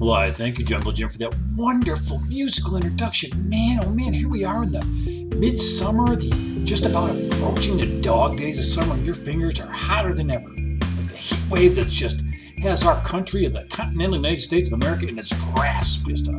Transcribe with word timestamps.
Why, 0.00 0.30
thank 0.30 0.58
you, 0.58 0.64
Jungle 0.64 0.92
Jim, 0.92 1.10
for 1.10 1.18
that 1.18 1.34
wonderful 1.54 2.20
musical 2.20 2.74
introduction. 2.74 3.50
Man, 3.50 3.80
oh 3.84 3.90
man, 3.90 4.14
here 4.14 4.30
we 4.30 4.44
are 4.44 4.62
in 4.62 4.72
the 4.72 4.82
midsummer, 5.36 6.16
the 6.16 6.30
just 6.64 6.86
about 6.86 7.10
approaching 7.10 7.76
the 7.76 8.00
dog 8.00 8.38
days 8.38 8.58
of 8.58 8.64
summer, 8.64 8.94
and 8.94 9.04
your 9.04 9.14
fingers 9.14 9.60
are 9.60 9.70
hotter 9.70 10.14
than 10.14 10.30
ever. 10.30 10.48
Like 10.48 11.10
the 11.10 11.16
heat 11.18 11.50
wave 11.50 11.76
that 11.76 11.88
just 11.88 12.22
has 12.62 12.82
our 12.82 12.98
country 13.02 13.44
and 13.44 13.54
the 13.54 13.64
continental 13.64 14.16
United 14.16 14.40
States 14.40 14.68
of 14.68 14.72
America 14.72 15.06
in 15.06 15.18
its 15.18 15.34
grasp. 15.52 16.06
Just 16.06 16.28
a, 16.28 16.30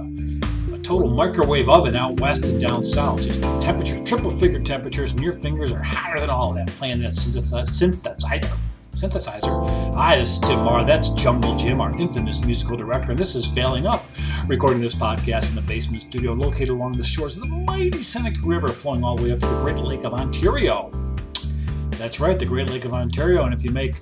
a 0.74 0.80
total 0.80 1.12
microwave 1.12 1.70
oven 1.70 1.96
out 1.96 2.20
west 2.20 2.44
and 2.46 2.68
down 2.68 2.84
south. 2.84 3.22
Just 3.22 3.44
temperature, 3.62 4.04
triple 4.04 4.32
figure 4.40 4.60
temperatures, 4.60 5.12
and 5.12 5.22
your 5.22 5.34
fingers 5.34 5.72
are 5.72 5.84
hotter 5.84 6.20
than 6.20 6.32
all 6.32 6.52
that. 6.54 6.66
Playing 6.66 7.02
that 7.02 7.12
synthesizer 7.12 8.58
synthesizer. 9.02 9.96
Hi, 9.96 10.16
this 10.20 10.34
is 10.34 10.40
Tim 10.40 10.60
Mahar. 10.60 10.86
That's 10.86 11.10
Jungle 11.10 11.58
Jim, 11.58 11.82
our 11.82 11.90
infamous 12.00 12.46
musical 12.46 12.78
director, 12.78 13.10
and 13.10 13.20
this 13.20 13.34
is 13.34 13.48
Failing 13.48 13.88
Up, 13.88 14.06
recording 14.46 14.80
this 14.80 14.94
podcast 14.94 15.50
in 15.50 15.56
the 15.56 15.62
basement 15.62 16.04
studio 16.04 16.34
located 16.34 16.70
along 16.70 16.92
the 16.92 17.04
shores 17.04 17.36
of 17.36 17.42
the 17.42 17.50
mighty 17.50 18.04
Seneca 18.04 18.38
River, 18.44 18.68
flowing 18.68 19.04
all 19.04 19.16
the 19.16 19.24
way 19.24 19.32
up 19.32 19.40
to 19.40 19.48
the 19.48 19.62
Great 19.64 19.78
Lake 19.78 20.04
of 20.04 20.14
Ontario. 20.14 20.92
That's 21.94 22.20
right, 22.20 22.38
the 22.38 22.46
Great 22.46 22.70
Lake 22.70 22.86
of 22.86 22.94
Ontario, 22.94 23.44
and 23.44 23.56
if 23.56 23.64
you 23.64 23.72
make 23.72 23.96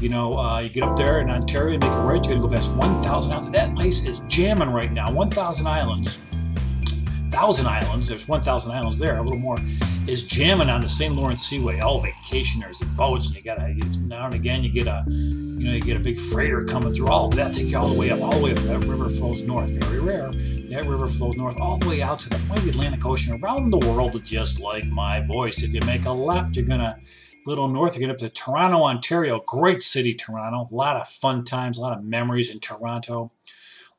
you 0.00 0.08
know, 0.08 0.38
uh, 0.38 0.60
you 0.60 0.70
get 0.70 0.84
up 0.84 0.96
there 0.96 1.20
in 1.20 1.28
Ontario, 1.28 1.74
and 1.74 1.84
make 1.84 1.92
a 1.92 2.00
right, 2.00 2.24
you're 2.24 2.38
going 2.38 2.40
to 2.40 2.48
go 2.48 2.54
past 2.54 2.70
1,000 2.70 3.32
islands. 3.32 3.50
That 3.50 3.76
place 3.76 4.06
is 4.06 4.22
jamming 4.28 4.70
right 4.70 4.90
now. 4.90 5.12
1,000 5.12 5.66
islands. 5.66 6.16
1,000 6.16 7.66
islands. 7.66 8.08
There's 8.08 8.26
1,000 8.26 8.72
islands 8.72 8.98
there, 8.98 9.18
a 9.18 9.22
little 9.22 9.38
more 9.38 9.58
is 10.06 10.22
jamming 10.22 10.68
on 10.68 10.80
the 10.80 10.88
St. 10.88 11.14
Lawrence 11.14 11.46
Seaway. 11.46 11.80
All 11.80 12.02
vacationers 12.02 12.80
and 12.80 12.96
boats, 12.96 13.26
and 13.26 13.36
you 13.36 13.42
got 13.42 13.56
to 13.56 13.72
now 14.00 14.26
and 14.26 14.34
again 14.34 14.62
you 14.64 14.70
get 14.70 14.86
a 14.86 15.04
you 15.08 15.66
know 15.66 15.72
you 15.72 15.80
get 15.80 15.96
a 15.96 16.00
big 16.00 16.18
freighter 16.18 16.64
coming 16.64 16.92
through. 16.92 17.08
Oh, 17.08 17.12
all 17.12 17.28
of 17.28 17.34
that 17.36 17.52
take 17.52 17.68
you 17.68 17.78
all 17.78 17.88
the 17.88 17.98
way 17.98 18.10
up, 18.10 18.20
all 18.20 18.32
the 18.32 18.42
way 18.42 18.52
up. 18.52 18.58
That 18.58 18.84
river 18.84 19.08
flows 19.08 19.42
north. 19.42 19.70
Very 19.70 20.00
rare. 20.00 20.30
That 20.32 20.84
river 20.86 21.06
flows 21.06 21.36
north 21.36 21.58
all 21.60 21.76
the 21.78 21.88
way 21.88 22.02
out 22.02 22.20
to 22.20 22.28
the 22.28 22.38
mighty 22.40 22.70
Atlantic 22.70 23.04
Ocean, 23.04 23.40
around 23.42 23.70
the 23.70 23.78
world, 23.88 24.22
just 24.24 24.60
like 24.60 24.84
my 24.86 25.20
voice. 25.20 25.62
If 25.62 25.72
you 25.72 25.80
make 25.86 26.04
a 26.04 26.12
left, 26.12 26.56
you're 26.56 26.66
gonna 26.66 26.98
little 27.46 27.68
north, 27.68 27.94
you 27.94 28.00
get 28.00 28.10
up 28.10 28.18
to 28.18 28.28
Toronto, 28.28 28.82
Ontario. 28.82 29.40
Great 29.40 29.82
city, 29.82 30.14
Toronto. 30.14 30.68
A 30.70 30.74
lot 30.74 30.96
of 30.96 31.08
fun 31.08 31.44
times, 31.44 31.78
a 31.78 31.80
lot 31.80 31.96
of 31.96 32.04
memories 32.04 32.50
in 32.50 32.60
Toronto. 32.60 33.32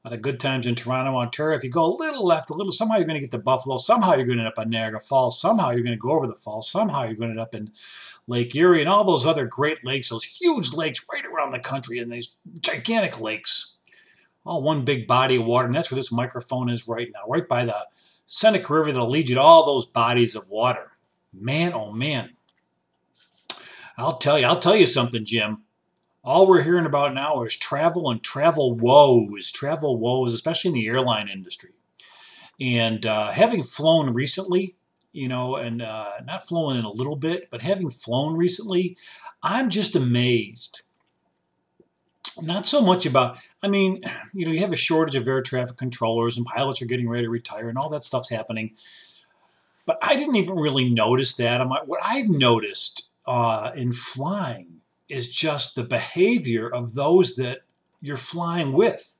Of 0.03 0.21
good 0.23 0.39
times 0.39 0.65
in 0.65 0.73
Toronto, 0.73 1.15
Ontario. 1.15 1.55
If 1.55 1.63
you 1.63 1.69
go 1.69 1.85
a 1.85 1.95
little 1.95 2.25
left, 2.25 2.49
a 2.49 2.55
little, 2.55 2.71
somehow 2.71 2.95
you're 2.95 3.05
going 3.05 3.21
to 3.21 3.21
get 3.21 3.31
to 3.31 3.37
Buffalo. 3.37 3.77
Somehow 3.77 4.15
you're 4.15 4.25
going 4.25 4.39
to 4.39 4.45
end 4.45 4.51
up 4.51 4.57
on 4.57 4.71
Niagara 4.71 4.99
Falls. 4.99 5.39
Somehow 5.39 5.69
you're 5.69 5.83
going 5.83 5.95
to 5.95 6.01
go 6.01 6.11
over 6.11 6.25
the 6.25 6.33
falls. 6.33 6.71
Somehow 6.71 7.03
you're 7.03 7.13
going 7.13 7.29
to 7.29 7.33
end 7.33 7.39
up 7.39 7.53
in 7.53 7.71
Lake 8.25 8.55
Erie 8.55 8.81
and 8.81 8.89
all 8.89 9.03
those 9.03 9.27
other 9.27 9.45
great 9.45 9.85
lakes, 9.85 10.09
those 10.09 10.23
huge 10.23 10.73
lakes 10.73 11.05
right 11.13 11.23
around 11.23 11.51
the 11.51 11.59
country, 11.59 11.99
and 11.99 12.11
these 12.11 12.35
gigantic 12.61 13.21
lakes. 13.21 13.77
All 14.43 14.63
one 14.63 14.85
big 14.85 15.07
body 15.07 15.35
of 15.35 15.45
water. 15.45 15.67
And 15.67 15.75
that's 15.75 15.91
where 15.91 15.97
this 15.97 16.11
microphone 16.11 16.69
is 16.69 16.87
right 16.87 17.09
now, 17.13 17.21
right 17.27 17.47
by 17.47 17.63
the 17.63 17.85
Seneca 18.25 18.73
River 18.73 18.91
that'll 18.91 19.07
lead 19.07 19.29
you 19.29 19.35
to 19.35 19.41
all 19.41 19.67
those 19.67 19.85
bodies 19.85 20.35
of 20.35 20.49
water. 20.49 20.91
Man, 21.31 21.73
oh 21.73 21.91
man. 21.91 22.31
I'll 23.97 24.17
tell 24.17 24.39
you, 24.39 24.47
I'll 24.47 24.59
tell 24.59 24.75
you 24.75 24.87
something, 24.87 25.23
Jim 25.25 25.63
all 26.23 26.47
we're 26.47 26.61
hearing 26.61 26.85
about 26.85 27.13
now 27.13 27.43
is 27.43 27.55
travel 27.55 28.09
and 28.09 28.23
travel 28.23 28.75
woes, 28.75 29.51
travel 29.51 29.97
woes, 29.97 30.33
especially 30.33 30.69
in 30.69 30.75
the 30.75 30.87
airline 30.87 31.27
industry. 31.27 31.71
And 32.59 33.05
uh, 33.05 33.31
having 33.31 33.63
flown 33.63 34.13
recently, 34.13 34.75
you 35.13 35.27
know, 35.27 35.55
and 35.55 35.81
uh, 35.81 36.11
not 36.25 36.47
flown 36.47 36.77
in 36.77 36.85
a 36.85 36.91
little 36.91 37.15
bit, 37.15 37.49
but 37.49 37.61
having 37.61 37.89
flown 37.89 38.37
recently, 38.37 38.97
I'm 39.41 39.71
just 39.71 39.95
amazed. 39.95 40.81
Not 42.39 42.67
so 42.67 42.81
much 42.81 43.07
about, 43.07 43.37
I 43.63 43.67
mean, 43.67 44.03
you 44.33 44.45
know, 44.45 44.51
you 44.51 44.59
have 44.59 44.73
a 44.73 44.77
shortage 44.77 45.15
of 45.15 45.27
air 45.27 45.41
traffic 45.41 45.77
controllers 45.77 46.37
and 46.37 46.45
pilots 46.45 46.81
are 46.83 46.85
getting 46.87 47.09
ready 47.09 47.25
to 47.25 47.31
retire 47.31 47.67
and 47.67 47.79
all 47.79 47.89
that 47.89 48.03
stuff's 48.03 48.29
happening. 48.29 48.75
But 49.87 49.97
I 50.03 50.15
didn't 50.15 50.35
even 50.35 50.55
really 50.55 50.87
notice 50.87 51.35
that. 51.37 51.59
I'm 51.59 51.69
like, 51.69 51.87
what 51.87 52.01
I've 52.03 52.29
noticed 52.29 53.09
uh, 53.25 53.71
in 53.75 53.93
flying 53.93 54.80
is 55.11 55.31
just 55.31 55.75
the 55.75 55.83
behavior 55.83 56.69
of 56.69 56.93
those 56.95 57.35
that 57.35 57.59
you're 58.01 58.17
flying 58.17 58.71
with. 58.71 59.15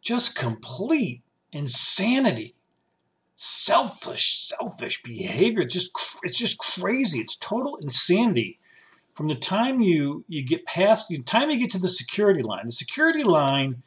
Just 0.00 0.36
complete 0.36 1.22
insanity. 1.52 2.54
Selfish, 3.36 4.48
selfish 4.48 5.02
behavior. 5.02 5.64
Just 5.64 5.90
it's 6.22 6.38
just 6.38 6.58
crazy. 6.58 7.18
It's 7.18 7.36
total 7.36 7.76
insanity. 7.82 8.58
From 9.14 9.28
the 9.28 9.34
time 9.34 9.80
you 9.80 10.24
you 10.28 10.42
get 10.42 10.64
past 10.64 11.08
the 11.08 11.20
time 11.22 11.50
you 11.50 11.58
get 11.58 11.70
to 11.72 11.78
the 11.78 11.88
security 11.88 12.42
line, 12.42 12.66
the 12.66 12.72
security 12.72 13.22
line, 13.22 13.82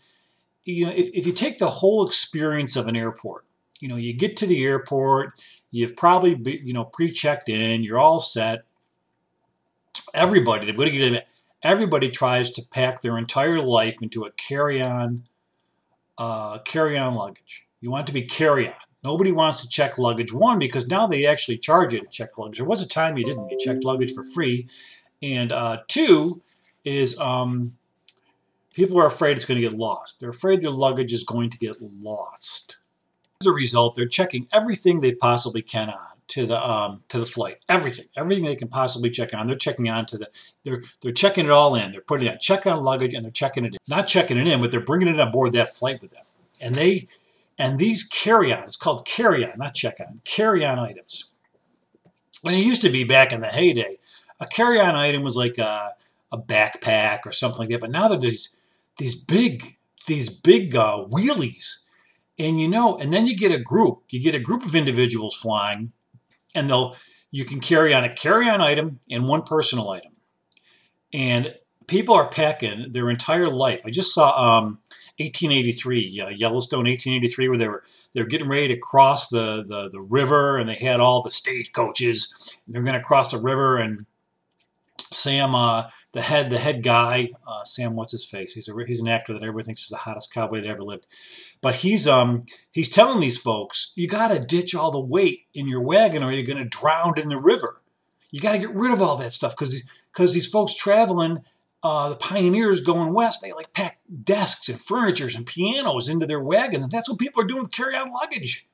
you 0.66 0.86
know, 0.86 0.92
if, 0.92 1.10
if 1.14 1.26
you 1.26 1.34
take 1.34 1.58
the 1.58 1.70
whole 1.70 2.06
experience 2.06 2.76
of 2.76 2.88
an 2.88 2.96
airport, 2.96 3.46
you 3.80 3.88
know, 3.88 3.96
you 3.96 4.14
get 4.14 4.38
to 4.38 4.46
the 4.46 4.64
airport, 4.66 5.34
you've 5.72 5.96
probably 5.96 6.36
be, 6.36 6.62
you 6.64 6.74
know 6.74 6.86
pre-checked 6.86 7.50
in, 7.50 7.84
you're 7.84 8.00
all 8.00 8.20
set 8.20 8.66
everybody, 10.14 11.22
everybody 11.64 12.10
tries 12.10 12.52
to 12.52 12.62
pack 12.72 13.02
their 13.02 13.18
entire 13.18 13.62
life 13.62 13.96
into 14.02 14.26
a 14.26 14.32
carry-on, 14.32 15.24
uh, 16.18 16.60
carry-on 16.60 17.16
luggage. 17.16 17.66
You 17.82 17.92
want 17.92 18.08
to 18.08 18.14
be 18.14 18.24
carry-on. 18.24 18.74
Nobody 19.04 19.32
wants 19.32 19.62
to 19.62 19.68
check 19.68 19.98
luggage. 19.98 20.32
One, 20.32 20.60
because 20.60 20.88
now 20.88 21.08
they 21.08 21.26
actually 21.26 21.58
charge 21.58 21.94
you 21.94 22.00
to 22.00 22.08
check 22.08 22.38
luggage. 22.38 22.58
There 22.58 22.66
was 22.66 22.82
a 22.82 22.88
time 22.88 23.18
you 23.18 23.26
didn't. 23.26 23.50
You 23.50 23.58
checked 23.60 23.84
luggage 23.84 24.14
for 24.14 24.24
free. 24.24 24.68
And 25.22 25.52
uh, 25.52 25.80
two 25.88 26.42
is 26.86 27.20
um, 27.20 27.76
people 28.74 29.00
are 29.00 29.08
afraid 29.08 29.36
it's 29.36 29.46
going 29.46 29.62
to 29.62 29.68
get 29.68 29.78
lost. 29.78 30.22
They're 30.22 30.30
afraid 30.30 30.62
their 30.62 30.72
luggage 30.72 31.12
is 31.12 31.24
going 31.24 31.50
to 31.50 31.58
get 31.58 31.76
lost. 31.82 32.78
As 33.42 33.48
a 33.48 33.52
result, 33.52 33.96
they're 33.96 34.08
checking 34.08 34.48
everything 34.54 35.02
they 35.02 35.16
possibly 35.16 35.62
can 35.62 35.90
on 35.90 36.13
to 36.30 36.46
the 36.46 36.58
um, 36.58 37.04
to 37.10 37.20
the 37.20 37.26
flight. 37.26 37.58
Everything, 37.70 38.06
everything 38.16 38.46
they 38.46 38.56
can 38.56 38.68
possibly 38.68 39.10
check 39.10 39.34
on, 39.34 39.48
they're 39.48 39.56
checking 39.56 39.90
on 39.90 40.06
to 40.08 40.18
the. 40.18 40.30
They're 40.64 40.84
they're 41.02 41.12
checking 41.12 41.46
it 41.46 41.52
all 41.52 41.76
in. 41.76 41.92
They're 41.92 42.02
putting 42.02 42.28
it 42.28 42.40
check 42.42 42.66
on 42.66 42.84
luggage 42.84 43.14
and 43.14 43.24
they're 43.24 43.32
checking 43.32 43.66
it 43.66 43.74
in. 43.74 43.80
Not 43.88 44.08
checking 44.08 44.38
it 44.38 44.48
in, 44.48 44.62
but 44.62 44.72
they're 44.72 44.80
bringing 44.80 45.08
it 45.08 45.20
on 45.20 45.32
board 45.32 45.54
that 45.54 45.76
flight 45.76 46.02
with 46.02 46.12
them. 46.12 46.26
And 46.62 46.76
they 46.76 47.08
and 47.58 47.78
these 47.78 48.04
carry-on, 48.04 48.64
it's 48.64 48.76
called 48.76 49.06
carry-on, 49.06 49.54
not 49.58 49.76
check-on, 49.76 50.22
carry-on 50.26 50.80
items. 50.80 51.30
When 52.42 52.56
it 52.56 52.66
used 52.66 52.82
to 52.82 52.90
be 52.90 53.04
back 53.04 53.32
in 53.32 53.42
the 53.42 53.48
heyday, 53.48 54.00
a 54.40 54.48
carry-on 54.48 54.96
item 54.96 55.24
was 55.24 55.38
like 55.38 55.58
a, 55.60 55.94
a 56.32 56.38
backpack 56.38 57.26
or 57.26 57.32
something 57.32 57.60
like 57.60 57.70
that. 57.70 57.82
But 57.82 57.92
now 57.92 58.14
there's 58.16 58.56
these 58.98 59.16
big 59.16 59.78
these 60.08 60.30
big 60.30 60.76
uh, 60.76 61.06
wheelies 61.10 61.84
and 62.40 62.60
you 62.60 62.68
know 62.68 62.98
and 62.98 63.14
then 63.14 63.26
you 63.26 63.36
get 63.36 63.52
a 63.52 63.60
group 63.60 64.04
you 64.10 64.20
get 64.20 64.36
a 64.36 64.40
group 64.40 64.66
of 64.66 64.76
individuals 64.76 65.36
flying 65.36 65.92
and 66.56 66.70
they'll 66.70 66.96
you 67.32 67.46
can 67.46 67.60
carry 67.60 67.94
on 67.94 68.04
a 68.04 68.14
carry-on 68.14 68.62
item 68.62 69.00
and 69.10 69.28
one 69.28 69.42
personal 69.42 69.90
item. 69.90 70.12
And 71.14 71.54
people 71.88 72.16
are 72.16 72.30
packing 72.30 72.92
their 72.92 73.10
entire 73.10 73.50
life. 73.50 73.82
I 73.86 73.90
just 73.90 74.14
saw 74.14 74.30
um, 74.38 74.80
1883, 75.18 76.22
uh, 76.22 76.30
Yellowstone 76.30 76.86
1883, 76.86 77.50
where 77.50 77.58
they 77.58 77.68
were 77.68 77.84
they're 78.14 78.26
getting 78.26 78.48
ready 78.48 78.68
to 78.70 78.78
cross 78.78 79.30
the, 79.30 79.66
the, 79.68 79.90
the 79.90 80.02
river, 80.02 80.58
and 80.58 80.70
they 80.70 80.76
had 80.76 81.00
all 81.00 81.24
the 81.24 81.32
stagecoaches. 81.32 82.56
They're 82.68 82.84
going 82.84 82.94
to 82.94 83.04
cross 83.04 83.32
the 83.32 83.40
river, 83.40 83.78
and 83.78 84.06
Sam, 85.12 85.56
uh, 85.56 85.86
the 86.14 86.22
head 86.22 86.50
the 86.52 86.60
head 86.60 86.84
guy, 86.84 87.32
uh, 87.46 87.64
Sam, 87.64 87.96
what's 87.96 88.12
his 88.12 88.24
face? 88.24 88.54
He's 88.54 88.70
a 88.70 88.74
he's 88.88 89.00
an 89.00 89.08
actor 89.08 89.34
that 89.34 89.42
everybody 89.42 89.66
thinks 89.66 89.84
is 89.84 89.90
the 89.90 89.98
hottest 89.98 90.32
cowboy 90.32 90.62
that 90.62 90.68
ever 90.68 90.84
lived. 90.84 91.08
But 91.62 91.76
he's 91.76 92.08
um 92.08 92.46
he's 92.72 92.90
telling 92.90 93.20
these 93.20 93.38
folks, 93.38 93.92
you 93.96 94.08
got 94.08 94.30
to 94.30 94.40
ditch 94.40 94.76
all 94.76 94.92
the 94.92 95.00
weight 95.00 95.42
in 95.54 95.68
your 95.68 95.82
wagon, 95.82 96.24
or 96.24 96.32
you're 96.32 96.46
going 96.46 96.58
to 96.58 96.66
drown 96.66 97.20
in 97.20 97.30
the 97.30 97.40
river. 97.40 97.82
You 98.30 98.42
got 98.42 98.54
to 98.54 98.60
get 98.60 98.74
rid 98.74 98.94
of 98.94 99.02
all 99.02 99.18
that 99.18 99.34
stuff 99.34 99.56
because 99.58 99.84
because 100.12 100.34
these 100.34 100.48
folks 100.48 100.76
traveling, 100.76 101.40
uh, 101.82 102.10
the 102.10 102.16
pioneers 102.16 102.82
going 102.82 103.14
west, 103.14 103.42
they 103.42 103.52
like 103.52 103.74
pack 103.74 104.00
desks 104.24 104.70
and 104.70 104.80
furnitures 104.80 105.36
and 105.36 105.48
pianos 105.48 106.10
into 106.10 106.28
their 106.28 106.40
wagons, 106.40 106.84
and 106.84 106.92
that's 106.92 107.10
what 107.10 107.18
people 107.18 107.42
are 107.42 107.48
doing 107.48 107.64
with 107.64 107.72
carry-on 107.72 108.14
luggage. 108.14 108.68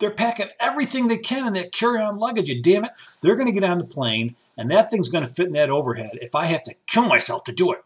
They're 0.00 0.10
packing 0.10 0.48
everything 0.58 1.06
they 1.06 1.18
can 1.18 1.46
in 1.46 1.52
that 1.52 1.72
carry-on 1.72 2.18
luggage. 2.18 2.50
And 2.50 2.64
damn 2.64 2.86
it, 2.86 2.90
they're 3.22 3.36
going 3.36 3.46
to 3.46 3.52
get 3.52 3.64
on 3.64 3.78
the 3.78 3.84
plane, 3.84 4.34
and 4.56 4.70
that 4.70 4.90
thing's 4.90 5.10
going 5.10 5.26
to 5.26 5.32
fit 5.32 5.46
in 5.46 5.52
that 5.52 5.70
overhead. 5.70 6.10
If 6.14 6.34
I 6.34 6.46
have 6.46 6.62
to 6.64 6.74
kill 6.86 7.04
myself 7.04 7.44
to 7.44 7.52
do 7.52 7.72
it, 7.72 7.80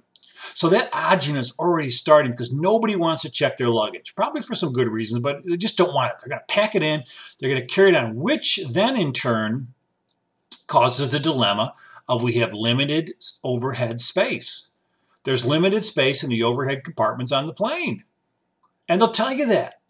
so 0.55 0.69
that 0.69 0.91
agony 0.93 1.39
is 1.39 1.59
already 1.59 1.91
starting 1.91 2.33
because 2.33 2.53
nobody 2.53 2.97
wants 2.97 3.23
to 3.23 3.31
check 3.31 3.57
their 3.57 3.71
luggage, 3.71 4.15
probably 4.15 4.43
for 4.43 4.55
some 4.55 4.73
good 4.73 4.89
reasons, 4.89 5.21
but 5.21 5.45
they 5.45 5.57
just 5.57 5.77
don't 5.77 5.95
want 5.95 6.13
it. 6.13 6.19
They're 6.21 6.29
going 6.29 6.43
to 6.47 6.55
pack 6.55 6.75
it 6.75 6.83
in, 6.83 7.03
they're 7.39 7.51
going 7.51 7.67
to 7.67 7.75
carry 7.75 7.89
it 7.91 7.97
on, 7.97 8.17
which 8.17 8.61
then 8.71 8.97
in 8.97 9.13
turn 9.13 9.69
causes 10.67 11.11
the 11.11 11.19
dilemma 11.19 11.75
of 12.09 12.23
we 12.23 12.35
have 12.35 12.53
limited 12.53 13.15
overhead 13.43 14.01
space. 14.01 14.69
There's 15.25 15.47
limited 15.47 15.85
space 15.87 16.23
in 16.23 16.29
the 16.29 16.43
overhead 16.43 16.85
compartments 16.85 17.33
on 17.33 17.47
the 17.47 17.55
plane. 17.55 18.05
And 18.89 19.01
they'll 19.01 19.13
tell 19.13 19.33
you 19.33 19.47
that. 19.47 19.81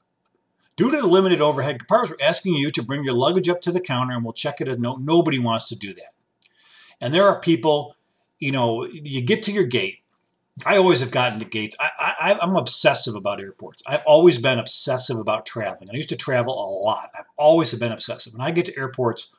Due 0.77 0.91
to 0.91 0.97
the 0.97 1.07
limited 1.07 1.41
overhead 1.41 1.79
compartments, 1.79 2.11
we're 2.11 2.27
asking 2.27 2.55
you 2.55 2.71
to 2.71 2.83
bring 2.83 3.05
your 3.05 3.15
luggage 3.15 3.49
up 3.49 3.61
to 3.63 3.73
the 3.73 3.81
counter 3.81 4.15
and 4.15 4.25
we'll 4.25 4.33
check 4.33 4.61
it. 4.61 4.81
No, 4.81 4.97
nobody 4.97 5.39
wants 5.39 5.69
to 5.69 5.77
do 5.77 5.95
that. 5.95 6.15
And 7.01 7.15
there 7.15 7.27
are 7.29 7.41
people, 7.41 7.97
you 8.39 8.53
know, 8.53 8.85
you 8.85 9.21
get 9.21 9.43
to 9.45 9.53
your 9.53 9.65
gate 9.65 9.99
I 10.65 10.77
always 10.77 11.01
have 11.01 11.11
gotten 11.11 11.41
to 11.41 11.45
gates. 11.45 11.75
I, 11.81 12.39
I'm 12.41 12.55
obsessive 12.55 13.17
about 13.17 13.41
airports. 13.41 13.83
I've 13.87 14.05
always 14.07 14.39
been 14.39 14.61
obsessive 14.61 15.19
about 15.19 15.47
traveling. 15.47 15.91
I 15.91 15.97
used 15.97 16.11
to 16.11 16.17
travel 16.17 16.55
a 16.55 16.69
lot. 16.85 17.11
I've 17.19 17.27
always 17.37 17.75
been 17.75 17.91
obsessive. 17.91 18.35
When 18.35 18.41
I 18.41 18.53
get 18.53 18.67
to 18.67 18.79
airports, 18.79 19.35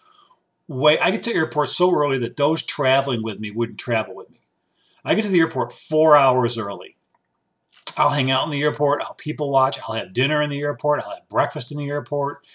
way 0.67 0.99
I 0.99 1.11
get 1.11 1.23
to 1.23 1.33
airports 1.33 1.75
so 1.75 1.95
early 1.95 2.17
that 2.19 2.35
those 2.35 2.63
traveling 2.63 3.23
with 3.23 3.39
me 3.39 3.51
wouldn't 3.51 3.79
travel 3.79 4.13
with 4.13 4.29
me. 4.29 4.41
I 5.05 5.15
get 5.15 5.21
to 5.21 5.29
the 5.29 5.39
airport 5.39 5.71
four 5.71 6.17
hours 6.17 6.57
early. 6.57 6.94
I'll 7.97 8.09
hang 8.09 8.31
out 8.31 8.45
in 8.45 8.51
the 8.51 8.61
airport. 8.63 9.01
I'll 9.03 9.13
people 9.13 9.49
watch. 9.49 9.79
I'll 9.79 9.95
have 9.95 10.13
dinner 10.13 10.41
in 10.41 10.49
the 10.49 10.61
airport. 10.61 11.01
I'll 11.01 11.11
have 11.11 11.29
breakfast 11.29 11.71
in 11.71 11.77
the 11.77 11.89
airport. 11.89 12.45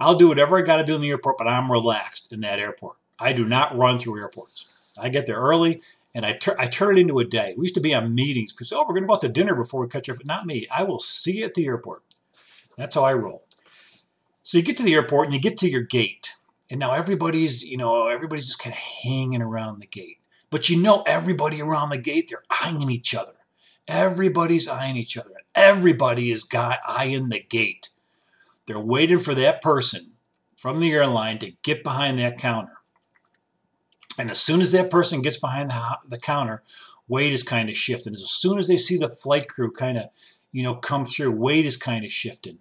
I'll 0.00 0.16
do 0.16 0.28
whatever 0.28 0.58
I 0.58 0.62
got 0.62 0.76
to 0.76 0.84
do 0.84 0.94
in 0.94 1.00
the 1.00 1.10
airport, 1.10 1.38
but 1.38 1.48
I'm 1.48 1.70
relaxed 1.70 2.32
in 2.32 2.40
that 2.40 2.58
airport. 2.58 2.96
I 3.18 3.32
do 3.32 3.46
not 3.46 3.76
run 3.76 3.98
through 3.98 4.20
airports. 4.20 4.94
I 5.00 5.08
get 5.08 5.26
there 5.26 5.38
early 5.38 5.82
and 6.14 6.24
I, 6.24 6.32
tur- 6.34 6.56
I 6.58 6.66
turn 6.66 6.96
it 6.96 7.00
into 7.00 7.18
a 7.18 7.24
day. 7.24 7.54
We 7.56 7.64
used 7.64 7.74
to 7.74 7.80
be 7.80 7.94
on 7.94 8.14
meetings 8.14 8.52
because, 8.52 8.72
oh, 8.72 8.80
we're 8.80 8.94
going 8.94 9.02
to 9.02 9.06
go 9.06 9.14
out 9.14 9.20
to 9.22 9.28
dinner 9.28 9.54
before 9.54 9.80
we 9.80 9.88
cut 9.88 10.06
your. 10.06 10.16
Not 10.24 10.46
me. 10.46 10.66
I 10.74 10.82
will 10.82 11.00
see 11.00 11.38
you 11.38 11.44
at 11.44 11.54
the 11.54 11.66
airport. 11.66 12.02
That's 12.76 12.94
how 12.94 13.04
I 13.04 13.14
roll. 13.14 13.44
So 14.42 14.58
you 14.58 14.64
get 14.64 14.76
to 14.78 14.82
the 14.82 14.94
airport 14.94 15.26
and 15.26 15.34
you 15.34 15.40
get 15.40 15.58
to 15.58 15.68
your 15.68 15.82
gate. 15.82 16.32
And 16.70 16.80
now 16.80 16.92
everybody's, 16.92 17.62
you 17.62 17.76
know, 17.76 18.08
everybody's 18.08 18.46
just 18.46 18.58
kind 18.58 18.74
of 18.74 18.78
hanging 18.78 19.42
around 19.42 19.80
the 19.80 19.86
gate. 19.86 20.18
But 20.50 20.68
you 20.68 20.80
know, 20.80 21.02
everybody 21.02 21.60
around 21.60 21.90
the 21.90 21.98
gate, 21.98 22.28
they're 22.28 22.42
eyeing 22.50 22.90
each 22.90 23.14
other. 23.14 23.35
Everybody's 23.88 24.68
eyeing 24.68 24.96
each 24.96 25.16
other. 25.16 25.30
Everybody 25.54 26.32
is 26.32 26.44
got 26.44 26.80
eyeing 26.86 27.28
the 27.28 27.40
gate. 27.40 27.90
They're 28.66 28.78
waiting 28.78 29.20
for 29.20 29.34
that 29.34 29.62
person 29.62 30.12
from 30.56 30.80
the 30.80 30.92
airline 30.92 31.38
to 31.38 31.52
get 31.62 31.84
behind 31.84 32.18
that 32.18 32.38
counter. 32.38 32.72
And 34.18 34.30
as 34.30 34.40
soon 34.40 34.60
as 34.60 34.72
that 34.72 34.90
person 34.90 35.22
gets 35.22 35.36
behind 35.36 35.70
the, 35.70 35.98
the 36.08 36.18
counter, 36.18 36.62
weight 37.08 37.32
is 37.32 37.42
kind 37.42 37.68
of 37.68 37.76
shifting. 37.76 38.14
As 38.14 38.30
soon 38.30 38.58
as 38.58 38.66
they 38.66 38.76
see 38.76 38.96
the 38.96 39.10
flight 39.10 39.48
crew 39.48 39.70
kind 39.70 39.98
of, 39.98 40.04
you 40.52 40.62
know, 40.62 40.74
come 40.74 41.06
through, 41.06 41.32
weight 41.32 41.66
is 41.66 41.76
kind 41.76 42.04
of 42.04 42.10
shifting. 42.10 42.58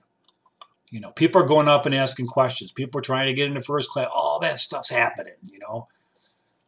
You 0.91 0.99
know, 0.99 1.11
people 1.11 1.41
are 1.41 1.47
going 1.47 1.67
up 1.67 1.85
and 1.85 1.95
asking 1.95 2.27
questions. 2.27 2.71
People 2.71 2.99
are 2.99 3.03
trying 3.03 3.27
to 3.27 3.33
get 3.33 3.47
into 3.47 3.61
first 3.61 3.89
class. 3.89 4.09
All 4.13 4.39
that 4.41 4.59
stuff's 4.59 4.89
happening, 4.89 5.33
you 5.49 5.59
know. 5.59 5.87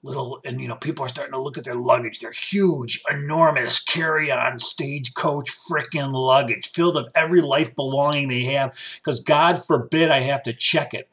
Little, 0.03 0.39
and 0.45 0.61
you 0.61 0.67
know, 0.67 0.75
people 0.75 1.03
are 1.05 1.09
starting 1.09 1.33
to 1.33 1.41
look 1.41 1.57
at 1.57 1.63
their 1.63 1.75
luggage. 1.75 2.19
They're 2.19 2.31
huge, 2.31 3.01
enormous 3.11 3.83
carry-on 3.83 4.59
stagecoach 4.59 5.51
freaking 5.69 6.13
luggage 6.13 6.71
filled 6.71 6.95
with 6.95 7.07
every 7.15 7.41
life 7.41 7.75
belonging 7.75 8.29
they 8.29 8.43
have. 8.43 8.77
Because 8.97 9.21
God 9.21 9.65
forbid 9.67 10.11
I 10.11 10.19
have 10.19 10.43
to 10.43 10.53
check 10.53 10.93
it 10.93 11.09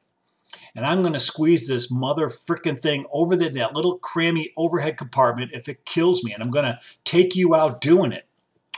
and 0.77 0.85
I'm 0.85 1.03
going 1.03 1.15
to 1.15 1.21
squeeze 1.21 1.69
this 1.69 1.91
mother 1.91 2.29
freaking 2.29 2.81
thing 2.81 3.07
over 3.13 3.37
the, 3.37 3.49
that 3.51 3.75
little 3.75 3.99
crammy 4.01 4.53
overhead 4.57 4.99
compartment 4.99 5.53
if 5.55 5.69
it 5.69 5.85
kills 5.85 6.25
me. 6.25 6.33
And 6.33 6.43
I'm 6.43 6.51
going 6.51 6.65
to 6.65 6.81
take 7.05 7.37
you 7.37 7.55
out 7.55 7.81
doing 7.81 8.13
it. 8.13 8.27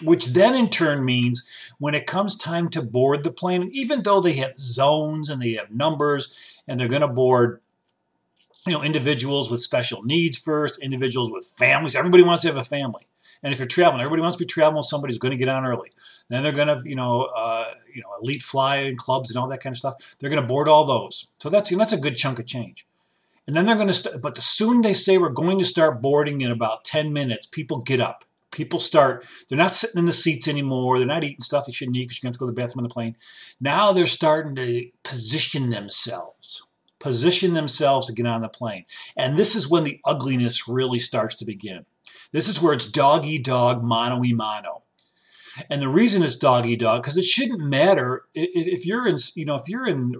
Which 0.02 0.26
then 0.26 0.54
in 0.54 0.68
turn 0.68 1.06
means 1.06 1.46
when 1.78 1.94
it 1.94 2.06
comes 2.06 2.36
time 2.36 2.68
to 2.70 2.82
board 2.82 3.24
the 3.24 3.30
plane, 3.30 3.70
even 3.72 4.02
though 4.02 4.20
they 4.20 4.34
have 4.34 4.60
zones 4.60 5.30
and 5.30 5.40
they 5.40 5.52
have 5.52 5.70
numbers 5.70 6.36
and 6.68 6.78
they're 6.78 6.86
going 6.86 7.00
to 7.00 7.08
board 7.08 7.62
you 8.66 8.72
know 8.72 8.82
individuals 8.82 9.50
with 9.50 9.60
special 9.60 10.02
needs 10.02 10.36
first 10.36 10.78
individuals 10.78 11.30
with 11.30 11.46
families 11.58 11.94
everybody 11.94 12.22
wants 12.22 12.42
to 12.42 12.48
have 12.48 12.56
a 12.56 12.64
family 12.64 13.06
and 13.42 13.52
if 13.52 13.58
you're 13.58 13.68
traveling, 13.68 14.00
everybody 14.00 14.22
wants 14.22 14.36
to 14.36 14.44
be 14.44 14.48
traveling 14.48 14.78
with 14.78 14.86
somebody 14.86 15.12
who's 15.12 15.18
going 15.18 15.32
to 15.32 15.36
get 15.36 15.48
on 15.48 15.64
early. 15.64 15.90
Then 16.28 16.42
they're 16.42 16.52
going 16.52 16.68
to, 16.68 16.80
you 16.88 16.96
know, 16.96 17.24
uh, 17.24 17.66
you 17.94 18.02
know, 18.02 18.08
elite 18.22 18.42
flying 18.42 18.96
clubs 18.96 19.30
and 19.30 19.38
all 19.38 19.48
that 19.48 19.62
kind 19.62 19.72
of 19.72 19.78
stuff. 19.78 19.94
They're 20.18 20.30
going 20.30 20.42
to 20.42 20.48
board 20.48 20.68
all 20.68 20.84
those. 20.84 21.26
So 21.38 21.50
that's 21.50 21.70
that's 21.70 21.92
a 21.92 21.98
good 21.98 22.16
chunk 22.16 22.38
of 22.38 22.46
change. 22.46 22.86
And 23.46 23.54
then 23.54 23.66
they're 23.66 23.76
going 23.76 23.86
to, 23.86 23.94
st- 23.94 24.20
but 24.20 24.34
the 24.34 24.40
soon 24.40 24.82
they 24.82 24.94
say 24.94 25.18
we're 25.18 25.28
going 25.28 25.58
to 25.60 25.64
start 25.64 26.02
boarding 26.02 26.40
in 26.40 26.50
about 26.50 26.84
10 26.84 27.12
minutes, 27.12 27.46
people 27.46 27.78
get 27.78 28.00
up. 28.00 28.24
People 28.50 28.80
start, 28.80 29.24
they're 29.48 29.58
not 29.58 29.74
sitting 29.74 29.98
in 29.98 30.06
the 30.06 30.12
seats 30.12 30.48
anymore. 30.48 30.98
They're 30.98 31.06
not 31.06 31.22
eating 31.22 31.40
stuff 31.40 31.66
they 31.66 31.72
shouldn't 31.72 31.96
eat 31.96 32.08
because 32.08 32.22
you're 32.22 32.28
going 32.28 32.32
to 32.32 32.38
go 32.38 32.46
to 32.46 32.52
the 32.52 32.60
bathroom 32.60 32.84
on 32.84 32.88
the 32.88 32.92
plane. 32.92 33.16
Now 33.60 33.92
they're 33.92 34.06
starting 34.06 34.56
to 34.56 34.88
position 35.04 35.70
themselves, 35.70 36.65
position 37.06 37.54
themselves 37.54 38.08
to 38.08 38.12
get 38.12 38.26
on 38.26 38.42
the 38.42 38.48
plane. 38.48 38.84
And 39.16 39.38
this 39.38 39.54
is 39.54 39.70
when 39.70 39.84
the 39.84 40.00
ugliness 40.04 40.66
really 40.66 40.98
starts 40.98 41.36
to 41.36 41.44
begin. 41.44 41.86
This 42.32 42.48
is 42.48 42.60
where 42.60 42.72
it's 42.72 42.90
dog 42.90 43.24
eat 43.24 43.44
dog, 43.44 43.84
mano 43.84 44.24
e 44.24 44.32
mano. 44.32 44.82
And 45.70 45.80
the 45.80 45.88
reason 45.88 46.24
it's 46.24 46.34
dog 46.34 46.66
eat 46.66 46.80
dog 46.80 47.02
because 47.02 47.16
it 47.16 47.24
shouldn't 47.24 47.60
matter 47.60 48.24
if 48.34 48.84
you're 48.84 49.06
in, 49.06 49.18
you 49.36 49.44
know, 49.44 49.54
if 49.54 49.68
you're 49.68 49.86
in 49.86 50.16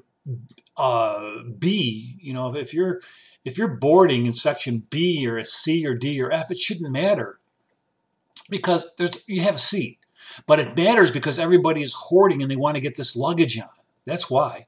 uh, 0.77 1.43
B, 1.59 2.17
you 2.21 2.33
know, 2.33 2.55
if 2.55 2.73
you're 2.73 3.01
if 3.45 3.59
you're 3.59 3.67
boarding 3.67 4.27
in 4.27 4.33
section 4.33 4.85
B 4.89 5.27
or 5.27 5.39
a 5.39 5.45
C 5.45 5.85
or 5.85 5.95
D 5.95 6.23
or 6.23 6.31
F, 6.31 6.53
it 6.53 6.59
shouldn't 6.59 6.93
matter 6.93 7.41
because 8.49 8.87
there's 8.97 9.25
you 9.27 9.43
have 9.43 9.57
a 9.57 9.59
seat. 9.59 9.99
But 10.47 10.61
it 10.61 10.77
matters 10.77 11.11
because 11.11 11.41
everybody 11.41 11.83
is 11.83 11.95
hoarding 11.95 12.43
and 12.43 12.51
they 12.51 12.57
want 12.57 12.77
to 12.77 12.81
get 12.81 12.97
this 12.97 13.17
luggage 13.17 13.59
on. 13.59 13.69
That's 14.05 14.31
why. 14.31 14.67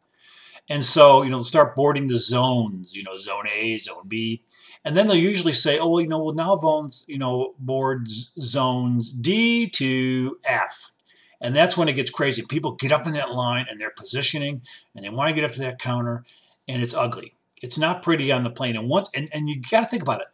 And 0.69 0.85
so, 0.85 1.23
you 1.23 1.31
know, 1.31 1.39
they 1.39 1.45
start 1.45 1.75
boarding 1.75 2.09
the 2.09 2.19
zones, 2.19 2.95
you 2.95 3.03
know, 3.03 3.19
zone 3.19 3.47
A, 3.53 3.79
zone 3.79 4.07
B. 4.07 4.43
And 4.85 4.97
then 4.97 5.09
they'll 5.09 5.17
usually 5.17 5.55
say, 5.55 5.79
oh, 5.79 5.89
well, 5.89 6.01
you 6.01 6.09
know, 6.09 6.23
well, 6.23 6.35
now 6.35 6.57
phones, 6.57 7.05
you 7.09 7.19
know, 7.19 7.55
boards 7.59 8.31
zones 8.41 9.13
D 9.13 9.69
to 9.71 10.39
F. 10.45 10.93
And 11.41 11.55
that's 11.55 11.77
when 11.77 11.89
it 11.89 11.95
gets 11.95 12.11
crazy. 12.11 12.43
People 12.43 12.73
get 12.73 12.93
up 12.93 13.07
in 13.07 13.13
that 13.15 13.33
line 13.33 13.67
and 13.71 13.81
they're 13.81 13.91
positioning 13.91 14.63
and 14.95 15.05
they 15.05 15.09
want 15.09 15.31
to 15.31 15.35
get 15.35 15.45
up 15.45 15.53
to 15.53 15.61
that 15.61 15.79
counter 15.79 16.25
and 16.67 16.83
it's 16.83 16.95
ugly. 16.95 17.35
It's 17.63 17.79
not 17.79 18.03
pretty 18.03 18.31
on 18.31 18.45
the 18.45 18.51
plane. 18.51 18.77
And 18.77 18.89
once 18.89 19.09
and, 19.15 19.29
and 19.33 19.49
you 19.49 19.61
got 19.71 19.81
to 19.81 19.87
think 19.87 20.03
about 20.03 20.21
it. 20.21 20.29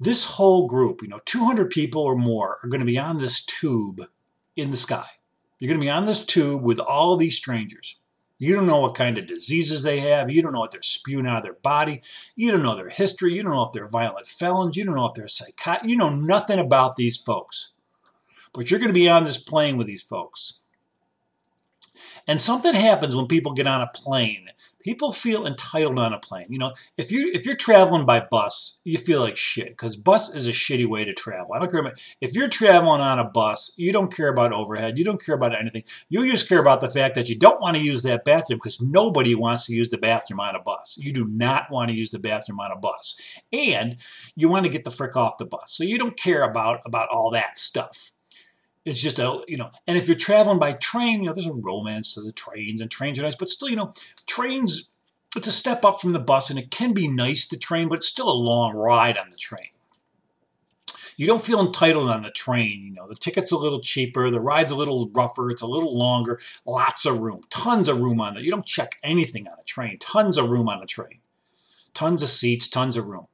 This 0.00 0.24
whole 0.24 0.66
group, 0.66 1.02
you 1.02 1.08
know, 1.08 1.20
200 1.24 1.70
people 1.70 2.02
or 2.02 2.16
more 2.16 2.58
are 2.62 2.68
going 2.68 2.80
to 2.80 2.86
be 2.86 2.98
on 2.98 3.18
this 3.18 3.44
tube 3.44 4.06
in 4.56 4.70
the 4.70 4.76
sky. 4.76 5.06
You're 5.58 5.68
going 5.68 5.80
to 5.80 5.84
be 5.84 5.90
on 5.90 6.04
this 6.04 6.24
tube 6.24 6.62
with 6.62 6.78
all 6.78 7.16
these 7.16 7.36
strangers. 7.36 7.96
You 8.44 8.54
don't 8.54 8.66
know 8.66 8.80
what 8.80 8.94
kind 8.94 9.16
of 9.16 9.26
diseases 9.26 9.82
they 9.82 10.00
have. 10.00 10.30
You 10.30 10.42
don't 10.42 10.52
know 10.52 10.60
what 10.60 10.70
they're 10.70 10.82
spewing 10.82 11.26
out 11.26 11.38
of 11.38 11.42
their 11.42 11.54
body. 11.54 12.02
You 12.36 12.50
don't 12.50 12.62
know 12.62 12.76
their 12.76 12.90
history. 12.90 13.32
You 13.32 13.42
don't 13.42 13.52
know 13.52 13.64
if 13.64 13.72
they're 13.72 13.88
violent 13.88 14.26
felons. 14.26 14.76
You 14.76 14.84
don't 14.84 14.96
know 14.96 15.06
if 15.06 15.14
they're 15.14 15.28
psychotic. 15.28 15.88
You 15.88 15.96
know 15.96 16.10
nothing 16.10 16.58
about 16.58 16.96
these 16.96 17.16
folks. 17.16 17.72
But 18.52 18.70
you're 18.70 18.80
going 18.80 18.90
to 18.90 18.94
be 18.94 19.08
on 19.08 19.24
this 19.24 19.38
plane 19.38 19.78
with 19.78 19.86
these 19.86 20.02
folks. 20.02 20.60
And 22.26 22.40
something 22.40 22.74
happens 22.74 23.16
when 23.16 23.26
people 23.26 23.52
get 23.52 23.66
on 23.66 23.80
a 23.80 23.90
plane 23.94 24.48
people 24.84 25.12
feel 25.12 25.46
entitled 25.46 25.98
on 25.98 26.12
a 26.12 26.18
plane. 26.18 26.46
You 26.48 26.58
know, 26.58 26.72
if 26.96 27.10
you 27.10 27.32
if 27.32 27.44
you're 27.44 27.56
traveling 27.56 28.06
by 28.06 28.20
bus, 28.20 28.80
you 28.84 28.98
feel 28.98 29.20
like 29.20 29.36
shit 29.36 29.68
because 29.68 29.96
bus 29.96 30.32
is 30.34 30.46
a 30.46 30.52
shitty 30.52 30.86
way 30.86 31.04
to 31.04 31.14
travel. 31.14 31.54
I 31.54 31.58
don't 31.58 31.70
care 31.70 31.80
about 31.80 31.98
if 32.20 32.34
you're 32.34 32.48
traveling 32.48 33.00
on 33.00 33.18
a 33.18 33.24
bus, 33.24 33.72
you 33.76 33.92
don't 33.92 34.14
care 34.14 34.28
about 34.28 34.52
overhead, 34.52 34.98
you 34.98 35.04
don't 35.04 35.24
care 35.24 35.34
about 35.34 35.58
anything. 35.58 35.84
You 36.10 36.30
just 36.30 36.48
care 36.48 36.60
about 36.60 36.80
the 36.80 36.90
fact 36.90 37.14
that 37.16 37.28
you 37.28 37.36
don't 37.36 37.60
want 37.60 37.76
to 37.76 37.82
use 37.82 38.02
that 38.02 38.24
bathroom 38.24 38.60
because 38.62 38.80
nobody 38.80 39.34
wants 39.34 39.66
to 39.66 39.74
use 39.74 39.88
the 39.88 39.98
bathroom 39.98 40.40
on 40.40 40.54
a 40.54 40.60
bus. 40.60 40.96
You 40.98 41.12
do 41.12 41.26
not 41.26 41.70
want 41.70 41.90
to 41.90 41.96
use 41.96 42.10
the 42.10 42.18
bathroom 42.18 42.60
on 42.60 42.70
a 42.70 42.76
bus, 42.76 43.18
and 43.52 43.96
you 44.36 44.48
want 44.48 44.66
to 44.66 44.72
get 44.72 44.84
the 44.84 44.90
frick 44.90 45.16
off 45.16 45.38
the 45.38 45.46
bus. 45.46 45.72
So 45.72 45.84
you 45.84 45.98
don't 45.98 46.16
care 46.16 46.44
about 46.44 46.80
about 46.84 47.08
all 47.08 47.30
that 47.30 47.58
stuff 47.58 48.12
it's 48.84 49.00
just 49.00 49.18
a 49.18 49.42
you 49.48 49.56
know 49.56 49.70
and 49.86 49.96
if 49.96 50.06
you're 50.06 50.16
traveling 50.16 50.58
by 50.58 50.72
train 50.74 51.20
you 51.20 51.26
know 51.26 51.32
there's 51.32 51.46
a 51.46 51.52
romance 51.52 52.14
to 52.14 52.20
the 52.20 52.32
trains 52.32 52.80
and 52.80 52.90
trains 52.90 53.18
are 53.18 53.22
nice 53.22 53.36
but 53.36 53.50
still 53.50 53.68
you 53.68 53.76
know 53.76 53.92
trains 54.26 54.90
it's 55.36 55.48
a 55.48 55.52
step 55.52 55.84
up 55.84 56.00
from 56.00 56.12
the 56.12 56.18
bus 56.18 56.50
and 56.50 56.58
it 56.58 56.70
can 56.70 56.92
be 56.92 57.08
nice 57.08 57.48
to 57.48 57.58
train 57.58 57.88
but 57.88 57.96
it's 57.96 58.06
still 58.06 58.30
a 58.30 58.32
long 58.32 58.72
ride 58.72 59.18
on 59.18 59.30
the 59.30 59.36
train. 59.36 59.66
You 61.16 61.26
don't 61.26 61.44
feel 61.44 61.60
entitled 61.60 62.10
on 62.10 62.22
the 62.22 62.30
train 62.30 62.86
you 62.86 62.92
know 62.92 63.08
the 63.08 63.14
ticket's 63.14 63.52
a 63.52 63.56
little 63.56 63.80
cheaper 63.80 64.30
the 64.30 64.40
ride's 64.40 64.72
a 64.72 64.76
little 64.76 65.08
rougher 65.14 65.50
it's 65.50 65.62
a 65.62 65.66
little 65.66 65.96
longer 65.96 66.40
lots 66.66 67.06
of 67.06 67.20
room 67.20 67.42
tons 67.50 67.88
of 67.88 68.00
room 68.00 68.20
on 68.20 68.36
it 68.36 68.42
you 68.42 68.50
don't 68.50 68.66
check 68.66 68.96
anything 69.04 69.46
on 69.46 69.54
a 69.58 69.64
train 69.64 69.96
tons 70.00 70.36
of 70.36 70.50
room 70.50 70.68
on 70.68 70.82
a 70.82 70.86
train. 70.86 71.20
Tons 71.94 72.22
of 72.24 72.28
seats 72.28 72.68
tons 72.68 72.96
of 72.96 73.06
room 73.06 73.28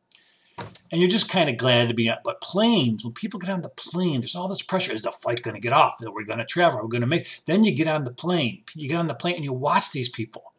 and 0.90 1.00
you're 1.00 1.10
just 1.10 1.28
kind 1.28 1.48
of 1.48 1.56
glad 1.56 1.88
to 1.88 1.94
be 1.94 2.10
on. 2.10 2.18
But 2.24 2.40
planes, 2.40 3.04
when 3.04 3.12
people 3.12 3.38
get 3.38 3.50
on 3.50 3.62
the 3.62 3.68
plane, 3.68 4.20
there's 4.20 4.34
all 4.34 4.48
this 4.48 4.62
pressure. 4.62 4.92
Is 4.92 5.02
the 5.02 5.12
flight 5.12 5.42
going 5.42 5.54
to 5.54 5.60
get 5.60 5.72
off? 5.72 5.94
Are 6.02 6.10
we 6.10 6.24
going 6.24 6.38
to 6.38 6.44
travel? 6.44 6.78
We're 6.78 6.86
we 6.86 6.90
going 6.90 7.00
to 7.02 7.06
make? 7.06 7.42
Then 7.46 7.64
you 7.64 7.74
get 7.74 7.86
on 7.86 8.04
the 8.04 8.12
plane. 8.12 8.64
You 8.74 8.88
get 8.88 8.96
on 8.96 9.06
the 9.06 9.14
plane 9.14 9.36
and 9.36 9.44
you 9.44 9.52
watch 9.52 9.92
these 9.92 10.08
people. 10.08 10.52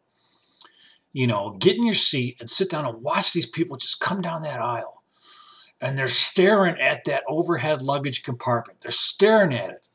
You 1.12 1.26
know, 1.26 1.56
get 1.58 1.76
in 1.76 1.84
your 1.84 1.94
seat 1.94 2.38
and 2.40 2.48
sit 2.48 2.70
down 2.70 2.86
and 2.86 3.02
watch 3.02 3.32
these 3.32 3.46
people 3.46 3.76
just 3.76 4.00
come 4.00 4.22
down 4.22 4.42
that 4.42 4.60
aisle. 4.60 5.02
And 5.80 5.98
they're 5.98 6.08
staring 6.08 6.80
at 6.80 7.04
that 7.04 7.24
overhead 7.28 7.82
luggage 7.82 8.22
compartment. 8.22 8.80
They're 8.80 8.90
staring 8.90 9.52
at 9.52 9.70
it. 9.70 9.86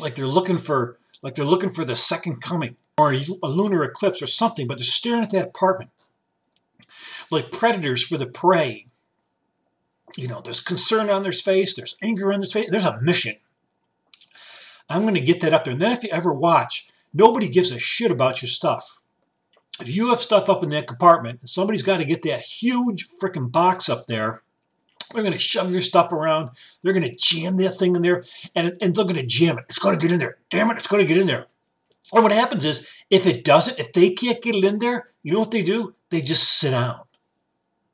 Like 0.00 0.16
they're 0.16 0.26
looking 0.26 0.58
for 0.58 0.98
like 1.22 1.34
they're 1.34 1.44
looking 1.44 1.70
for 1.70 1.84
the 1.84 1.94
second 1.94 2.40
coming 2.40 2.76
or 2.96 3.12
a 3.12 3.48
lunar 3.48 3.84
eclipse 3.84 4.22
or 4.22 4.26
something, 4.26 4.66
but 4.66 4.78
they're 4.78 4.84
staring 4.84 5.22
at 5.22 5.30
that 5.32 5.48
apartment 5.48 5.90
like 7.30 7.52
predators 7.52 8.06
for 8.06 8.18
the 8.18 8.26
prey. 8.26 8.86
You 10.16 10.28
know, 10.28 10.40
there's 10.40 10.60
concern 10.60 11.10
on 11.10 11.22
their 11.22 11.32
face, 11.32 11.74
there's 11.74 11.96
anger 12.02 12.32
on 12.32 12.40
their 12.40 12.50
face, 12.50 12.68
there's 12.70 12.84
a 12.84 13.00
mission. 13.00 13.36
I'm 14.88 15.02
going 15.02 15.14
to 15.14 15.20
get 15.20 15.40
that 15.42 15.54
up 15.54 15.64
there. 15.64 15.72
And 15.72 15.82
then 15.82 15.92
if 15.92 16.02
you 16.02 16.10
ever 16.10 16.32
watch, 16.32 16.88
nobody 17.14 17.48
gives 17.48 17.70
a 17.70 17.78
shit 17.78 18.10
about 18.10 18.42
your 18.42 18.48
stuff. 18.48 18.98
If 19.80 19.88
you 19.88 20.10
have 20.10 20.20
stuff 20.20 20.48
up 20.50 20.64
in 20.64 20.70
that 20.70 20.88
compartment, 20.88 21.48
somebody's 21.48 21.82
got 21.82 21.98
to 21.98 22.04
get 22.04 22.22
that 22.24 22.40
huge 22.40 23.08
freaking 23.20 23.52
box 23.52 23.88
up 23.88 24.06
there 24.08 24.42
They're 25.12 25.22
going 25.22 25.32
to 25.32 25.38
shove 25.38 25.72
your 25.72 25.80
stuff 25.80 26.12
around. 26.12 26.50
They're 26.82 26.92
going 26.92 27.08
to 27.08 27.14
jam 27.16 27.56
that 27.58 27.78
thing 27.78 27.96
in 27.96 28.02
there, 28.02 28.24
and, 28.54 28.76
and 28.80 28.94
they're 28.94 29.04
going 29.04 29.16
to 29.16 29.26
jam 29.26 29.58
it. 29.58 29.64
It's 29.68 29.78
going 29.78 29.98
to 29.98 30.00
get 30.00 30.12
in 30.12 30.18
there. 30.18 30.38
Damn 30.50 30.70
it, 30.70 30.78
it's 30.78 30.86
going 30.86 31.02
to 31.02 31.08
get 31.08 31.20
in 31.20 31.26
there. 31.26 31.46
And 32.12 32.22
what 32.22 32.32
happens 32.32 32.64
is, 32.64 32.86
if 33.10 33.26
it 33.26 33.44
doesn't, 33.44 33.78
if 33.78 33.92
they 33.92 34.10
can't 34.10 34.42
get 34.42 34.54
it 34.54 34.64
in 34.64 34.78
there, 34.78 35.10
you 35.22 35.32
know 35.32 35.40
what 35.40 35.50
they 35.50 35.62
do? 35.62 35.94
They 36.10 36.20
just 36.22 36.58
sit 36.58 36.70
down. 36.70 37.00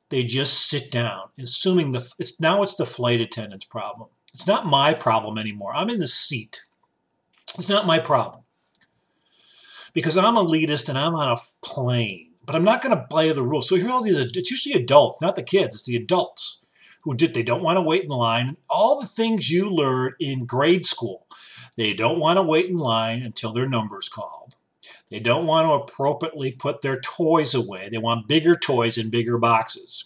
They 0.09 0.23
just 0.23 0.69
sit 0.69 0.91
down, 0.91 1.23
assuming 1.39 1.91
the 1.91 2.09
it's 2.17 2.39
now 2.39 2.63
it's 2.63 2.75
the 2.75 2.85
flight 2.85 3.19
attendant's 3.21 3.65
problem. 3.65 4.09
It's 4.33 4.47
not 4.47 4.65
my 4.65 4.93
problem 4.93 5.37
anymore. 5.37 5.73
I'm 5.75 5.89
in 5.89 5.99
the 5.99 6.07
seat. 6.07 6.61
It's 7.57 7.69
not 7.69 7.87
my 7.87 7.99
problem 7.99 8.43
because 9.93 10.17
I'm 10.17 10.35
elitist 10.35 10.89
and 10.89 10.97
I'm 10.97 11.15
on 11.15 11.31
a 11.31 11.65
plane. 11.65 12.33
But 12.45 12.55
I'm 12.55 12.63
not 12.63 12.83
going 12.83 12.95
to 12.95 13.07
play 13.09 13.31
the 13.31 13.41
rules. 13.41 13.67
So 13.67 13.75
here 13.75 13.89
all 13.89 14.03
these. 14.03 14.15
It's 14.15 14.51
usually 14.51 14.75
adults, 14.75 15.21
not 15.21 15.35
the 15.35 15.43
kids. 15.43 15.77
It's 15.77 15.85
the 15.85 15.95
adults 15.95 16.61
who 17.01 17.15
did. 17.15 17.33
They 17.33 17.41
don't 17.41 17.63
want 17.63 17.77
to 17.77 17.81
wait 17.81 18.03
in 18.03 18.09
line. 18.09 18.55
All 18.69 19.01
the 19.01 19.07
things 19.07 19.49
you 19.49 19.69
learned 19.69 20.13
in 20.19 20.45
grade 20.45 20.85
school. 20.85 21.25
They 21.77 21.93
don't 21.93 22.19
want 22.19 22.37
to 22.37 22.43
wait 22.43 22.69
in 22.69 22.77
line 22.77 23.23
until 23.23 23.53
their 23.53 23.67
number's 23.67 24.07
called. 24.07 24.55
They 25.09 25.19
don't 25.19 25.47
want 25.47 25.67
to 25.67 25.73
appropriately 25.73 26.51
put 26.51 26.81
their 26.81 26.99
toys 26.99 27.55
away. 27.55 27.89
They 27.89 27.97
want 27.97 28.27
bigger 28.27 28.55
toys 28.55 28.97
in 28.97 29.09
bigger 29.09 29.37
boxes. 29.37 30.05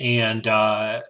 And 0.00 0.46
uh, 0.46 1.02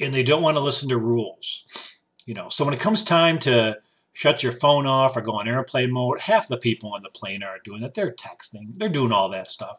and 0.00 0.14
they 0.14 0.22
don't 0.22 0.42
want 0.42 0.56
to 0.56 0.60
listen 0.60 0.88
to 0.88 0.98
rules. 0.98 1.98
You 2.26 2.34
know, 2.34 2.48
so 2.48 2.64
when 2.64 2.74
it 2.74 2.80
comes 2.80 3.02
time 3.02 3.38
to 3.40 3.78
shut 4.12 4.42
your 4.42 4.52
phone 4.52 4.86
off 4.86 5.16
or 5.16 5.20
go 5.20 5.32
on 5.32 5.48
airplane 5.48 5.92
mode, 5.92 6.20
half 6.20 6.48
the 6.48 6.56
people 6.56 6.92
on 6.92 7.02
the 7.02 7.08
plane 7.10 7.42
aren't 7.42 7.64
doing 7.64 7.80
that. 7.82 7.94
They're 7.94 8.12
texting. 8.12 8.76
They're 8.76 8.88
doing 8.88 9.12
all 9.12 9.28
that 9.30 9.48
stuff. 9.48 9.78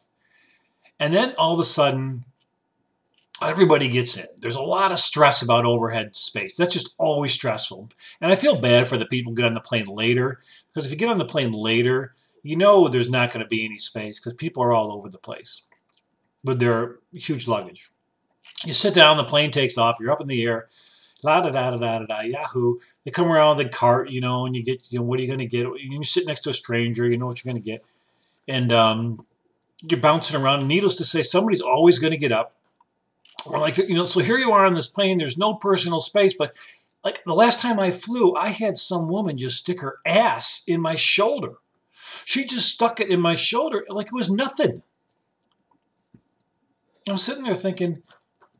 And 1.00 1.14
then 1.14 1.34
all 1.38 1.54
of 1.54 1.60
a 1.60 1.66
sudden, 1.66 2.26
everybody 3.42 3.88
gets 3.90 4.18
in. 4.18 4.26
There's 4.40 4.56
a 4.56 4.62
lot 4.62 4.92
of 4.92 5.00
stress 5.00 5.42
about 5.42 5.66
overhead 5.66 6.16
space. 6.16 6.56
That's 6.56 6.74
just 6.74 6.96
always 6.98 7.34
stressful. 7.34 7.90
And 8.22 8.32
I 8.32 8.36
feel 8.36 8.60
bad 8.60 8.88
for 8.88 8.98
the 8.98 9.06
people 9.06 9.32
who 9.32 9.36
get 9.36 9.46
on 9.46 9.54
the 9.54 9.62
plane 9.62 9.86
later 9.86 10.40
because 10.80 10.86
if 10.86 10.92
you 10.92 10.98
get 10.98 11.10
on 11.10 11.18
the 11.18 11.26
plane 11.26 11.52
later, 11.52 12.16
you 12.44 12.56
know 12.56 12.88
there's 12.88 13.10
not 13.10 13.32
going 13.32 13.44
to 13.44 13.50
be 13.50 13.66
any 13.66 13.78
space 13.78 14.20
because 14.20 14.34
people 14.34 14.64
are 14.64 14.72
all 14.72 14.92
over 14.92 15.10
the 15.10 15.18
place 15.18 15.64
but 16.44 16.60
their 16.60 17.00
huge 17.14 17.48
luggage. 17.48 17.90
You 18.66 18.74
sit 18.74 18.94
down, 18.94 19.18
the 19.18 19.24
plane 19.24 19.52
takes 19.52 19.78
off, 19.78 19.98
you're 20.00 20.12
up 20.12 20.22
in 20.22 20.28
the 20.28 20.44
air, 20.44 20.70
la 21.24 21.42
da 21.42 21.50
da 21.50 21.72
da 21.72 21.78
da 21.78 22.00
da 22.00 22.06
da, 22.06 22.22
yahoo. 22.22 22.78
They 23.04 23.12
come 23.12 23.32
around 23.32 23.58
with 23.58 23.68
the 23.68 23.74
cart, 23.74 24.10
you 24.10 24.22
know, 24.22 24.46
and 24.46 24.56
you 24.56 24.64
get, 24.64 24.82
you 24.90 25.00
know, 25.00 25.06
what 25.06 25.20
are 25.20 25.22
you 25.22 25.28
going 25.28 25.40
to 25.40 25.46
get? 25.46 25.68
You 25.80 26.04
sit 26.04 26.26
next 26.26 26.42
to 26.42 26.50
a 26.50 26.54
stranger, 26.54 27.08
you 27.08 27.18
know 27.18 27.28
what 27.28 27.44
you're 27.44 27.52
going 27.52 27.62
to 27.62 27.70
get. 27.70 27.84
And 28.48 28.74
um, 28.74 29.26
you're 29.82 30.00
bouncing 30.00 30.40
around. 30.40 30.68
Needless 30.68 30.96
to 30.96 31.06
say, 31.06 31.24
somebody's 31.24 31.62
always 31.62 32.00
going 32.00 32.12
to 32.12 32.18
get 32.18 32.32
up. 32.32 32.56
Or 33.46 33.60
like, 33.60 33.78
you 33.78 33.96
know, 33.96 34.06
so 34.06 34.20
here 34.20 34.38
you 34.38 34.52
are 34.52 34.66
on 34.66 34.74
this 34.74 34.88
plane, 34.88 35.18
there's 35.18 35.38
no 35.38 35.54
personal 35.54 36.02
space, 36.02 36.34
but 36.34 36.54
like 37.04 37.24
the 37.24 37.34
last 37.34 37.60
time 37.60 37.80
I 37.80 37.92
flew, 37.92 38.36
I 38.36 38.50
had 38.50 38.78
some 38.78 39.08
woman 39.08 39.38
just 39.38 39.60
stick 39.60 39.82
her 39.82 40.00
ass 40.06 40.64
in 40.68 40.82
my 40.82 40.96
shoulder. 40.96 41.54
She 42.26 42.46
just 42.46 42.70
stuck 42.70 43.00
it 43.00 43.10
in 43.10 43.22
my 43.22 43.36
shoulder 43.36 43.86
like 43.90 44.08
it 44.08 44.14
was 44.14 44.30
nothing. 44.30 44.84
I'm 47.08 47.18
sitting 47.18 47.44
there 47.44 47.56
thinking, 47.56 48.04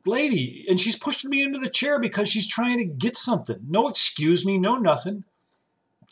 lady, 0.06 0.64
and 0.68 0.80
she's 0.80 0.96
pushing 0.96 1.30
me 1.30 1.42
into 1.42 1.58
the 1.58 1.68
chair 1.68 1.98
because 1.98 2.28
she's 2.28 2.48
trying 2.48 2.78
to 2.78 2.84
get 2.84 3.16
something. 3.16 3.58
No 3.68 3.88
excuse 3.88 4.44
me, 4.44 4.58
no 4.58 4.76
nothing. 4.76 5.24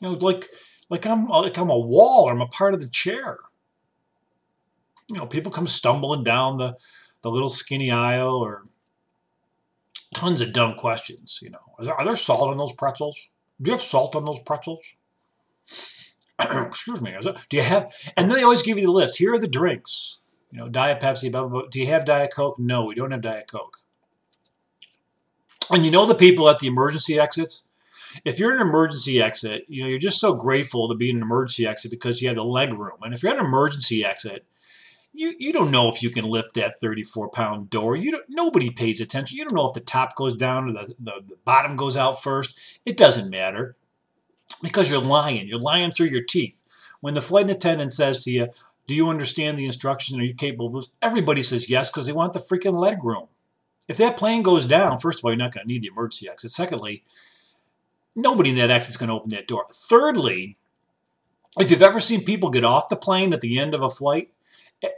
You 0.00 0.08
know, 0.08 0.12
like 0.14 0.48
like 0.90 1.06
I'm 1.06 1.26
like 1.26 1.56
I'm 1.56 1.70
a 1.70 1.78
wall 1.78 2.24
or 2.28 2.32
I'm 2.32 2.40
a 2.40 2.46
part 2.48 2.74
of 2.74 2.80
the 2.80 2.88
chair. 2.88 3.38
You 5.08 5.16
know, 5.16 5.26
people 5.26 5.50
come 5.50 5.66
stumbling 5.66 6.24
down 6.24 6.58
the 6.58 6.76
the 7.22 7.30
little 7.30 7.48
skinny 7.48 7.90
aisle 7.90 8.36
or 8.36 8.64
tons 10.18 10.40
of 10.40 10.52
dumb 10.52 10.74
questions. 10.74 11.38
You 11.40 11.50
know, 11.50 11.58
there, 11.80 11.94
are 11.94 12.04
there 12.04 12.16
salt 12.16 12.50
on 12.50 12.56
those 12.56 12.72
pretzels? 12.72 13.16
Do 13.62 13.70
you 13.70 13.76
have 13.76 13.82
salt 13.82 14.16
on 14.16 14.24
those 14.24 14.40
pretzels? 14.40 14.84
Excuse 16.40 17.00
me. 17.00 17.14
Do 17.22 17.56
you 17.56 17.62
have? 17.62 17.92
And 18.16 18.28
then 18.28 18.36
they 18.36 18.42
always 18.42 18.62
give 18.62 18.78
you 18.78 18.86
the 18.86 18.92
list. 18.92 19.16
Here 19.16 19.34
are 19.34 19.38
the 19.38 19.48
drinks. 19.48 20.18
You 20.50 20.58
know, 20.58 20.68
Diet 20.68 21.00
Pepsi. 21.00 21.30
Blah, 21.30 21.42
blah, 21.42 21.60
blah. 21.60 21.68
Do 21.70 21.78
you 21.78 21.86
have 21.86 22.04
Diet 22.04 22.32
Coke? 22.34 22.58
No, 22.58 22.84
we 22.84 22.94
don't 22.94 23.10
have 23.12 23.22
Diet 23.22 23.50
Coke. 23.50 23.78
And 25.70 25.84
you 25.84 25.90
know 25.90 26.06
the 26.06 26.14
people 26.14 26.48
at 26.48 26.58
the 26.58 26.66
emergency 26.66 27.18
exits. 27.18 27.68
If 28.24 28.38
you're 28.38 28.54
an 28.54 28.62
emergency 28.62 29.20
exit, 29.20 29.66
you 29.68 29.82
know 29.82 29.88
you're 29.88 29.98
just 29.98 30.20
so 30.20 30.34
grateful 30.34 30.88
to 30.88 30.94
be 30.94 31.10
in 31.10 31.16
an 31.16 31.22
emergency 31.22 31.66
exit 31.66 31.90
because 31.90 32.22
you 32.22 32.28
have 32.28 32.36
the 32.36 32.44
leg 32.44 32.72
room. 32.72 32.98
And 33.02 33.12
if 33.12 33.22
you're 33.22 33.32
at 33.32 33.38
an 33.38 33.44
emergency 33.44 34.04
exit, 34.04 34.46
you, 35.18 35.34
you 35.36 35.52
don't 35.52 35.72
know 35.72 35.88
if 35.88 36.00
you 36.00 36.10
can 36.10 36.24
lift 36.24 36.54
that 36.54 36.80
34 36.80 37.30
pound 37.30 37.70
door. 37.70 37.96
You 37.96 38.12
don't, 38.12 38.24
nobody 38.28 38.70
pays 38.70 39.00
attention. 39.00 39.36
You 39.36 39.44
don't 39.44 39.56
know 39.56 39.66
if 39.66 39.74
the 39.74 39.80
top 39.80 40.14
goes 40.14 40.36
down 40.36 40.70
or 40.70 40.72
the, 40.72 40.94
the, 41.00 41.12
the 41.26 41.36
bottom 41.44 41.74
goes 41.74 41.96
out 41.96 42.22
first. 42.22 42.56
It 42.86 42.96
doesn't 42.96 43.28
matter 43.28 43.76
because 44.62 44.88
you're 44.88 45.00
lying. 45.00 45.48
You're 45.48 45.58
lying 45.58 45.90
through 45.90 46.06
your 46.06 46.22
teeth. 46.22 46.62
When 47.00 47.14
the 47.14 47.22
flight 47.22 47.50
attendant 47.50 47.92
says 47.92 48.22
to 48.24 48.30
you, 48.30 48.48
Do 48.86 48.94
you 48.94 49.08
understand 49.08 49.58
the 49.58 49.66
instructions? 49.66 50.20
Are 50.20 50.24
you 50.24 50.34
capable 50.34 50.68
of 50.68 50.74
this? 50.74 50.96
Everybody 51.02 51.42
says 51.42 51.68
yes 51.68 51.90
because 51.90 52.06
they 52.06 52.12
want 52.12 52.32
the 52.32 52.38
freaking 52.38 52.76
leg 52.76 53.02
room. 53.02 53.26
If 53.88 53.96
that 53.96 54.16
plane 54.16 54.42
goes 54.42 54.66
down, 54.66 54.98
first 54.98 55.18
of 55.18 55.24
all, 55.24 55.32
you're 55.32 55.38
not 55.38 55.52
going 55.52 55.66
to 55.66 55.72
need 55.72 55.82
the 55.82 55.88
emergency 55.88 56.28
exit. 56.28 56.52
Secondly, 56.52 57.02
nobody 58.14 58.50
in 58.50 58.56
that 58.56 58.70
exit 58.70 58.90
is 58.90 58.96
going 58.96 59.08
to 59.08 59.14
open 59.14 59.30
that 59.30 59.48
door. 59.48 59.66
Thirdly, 59.72 60.58
if 61.58 61.72
you've 61.72 61.82
ever 61.82 61.98
seen 61.98 62.24
people 62.24 62.50
get 62.50 62.64
off 62.64 62.88
the 62.88 62.96
plane 62.96 63.32
at 63.32 63.40
the 63.40 63.58
end 63.58 63.74
of 63.74 63.82
a 63.82 63.90
flight, 63.90 64.30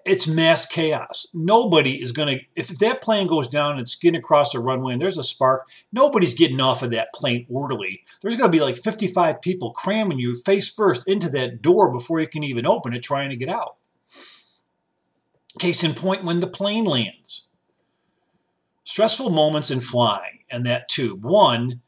it's 0.05 0.27
mass 0.27 0.67
chaos. 0.67 1.27
Nobody 1.33 2.03
is 2.03 2.13
going 2.13 2.39
to, 2.39 2.45
if 2.55 2.69
that 2.79 3.01
plane 3.01 3.27
goes 3.27 3.49
down 3.49 3.79
and 3.79 3.89
skidding 3.89 4.19
across 4.19 4.53
the 4.53 4.59
runway 4.59 4.93
and 4.93 5.01
there's 5.01 5.19
a 5.19 5.25
spark, 5.25 5.69
nobody's 5.93 6.35
getting 6.35 6.61
off 6.61 6.83
of 6.83 6.91
that 6.91 7.13
plane 7.15 7.47
orderly. 7.49 8.03
There's 8.21 8.37
going 8.37 8.51
to 8.51 8.57
be 8.57 8.63
like 8.63 8.79
55 8.79 9.41
people 9.41 9.73
cramming 9.73 10.19
you 10.19 10.35
face 10.35 10.69
first 10.69 11.09
into 11.09 11.31
that 11.31 11.63
door 11.63 11.91
before 11.91 12.21
you 12.21 12.29
can 12.29 12.45
even 12.45 12.67
open 12.67 12.93
it, 12.93 13.03
trying 13.03 13.31
to 13.31 13.37
get 13.37 13.49
out. 13.49 13.77
Case 15.59 15.83
in 15.83 15.95
point, 15.95 16.25
when 16.25 16.41
the 16.41 16.47
plane 16.47 16.85
lands. 16.85 17.47
Stressful 18.85 19.31
moments 19.31 19.71
in 19.71 19.81
flying 19.81 20.41
and 20.51 20.67
that 20.67 20.89
tube. 20.89 21.25
One 21.25 21.81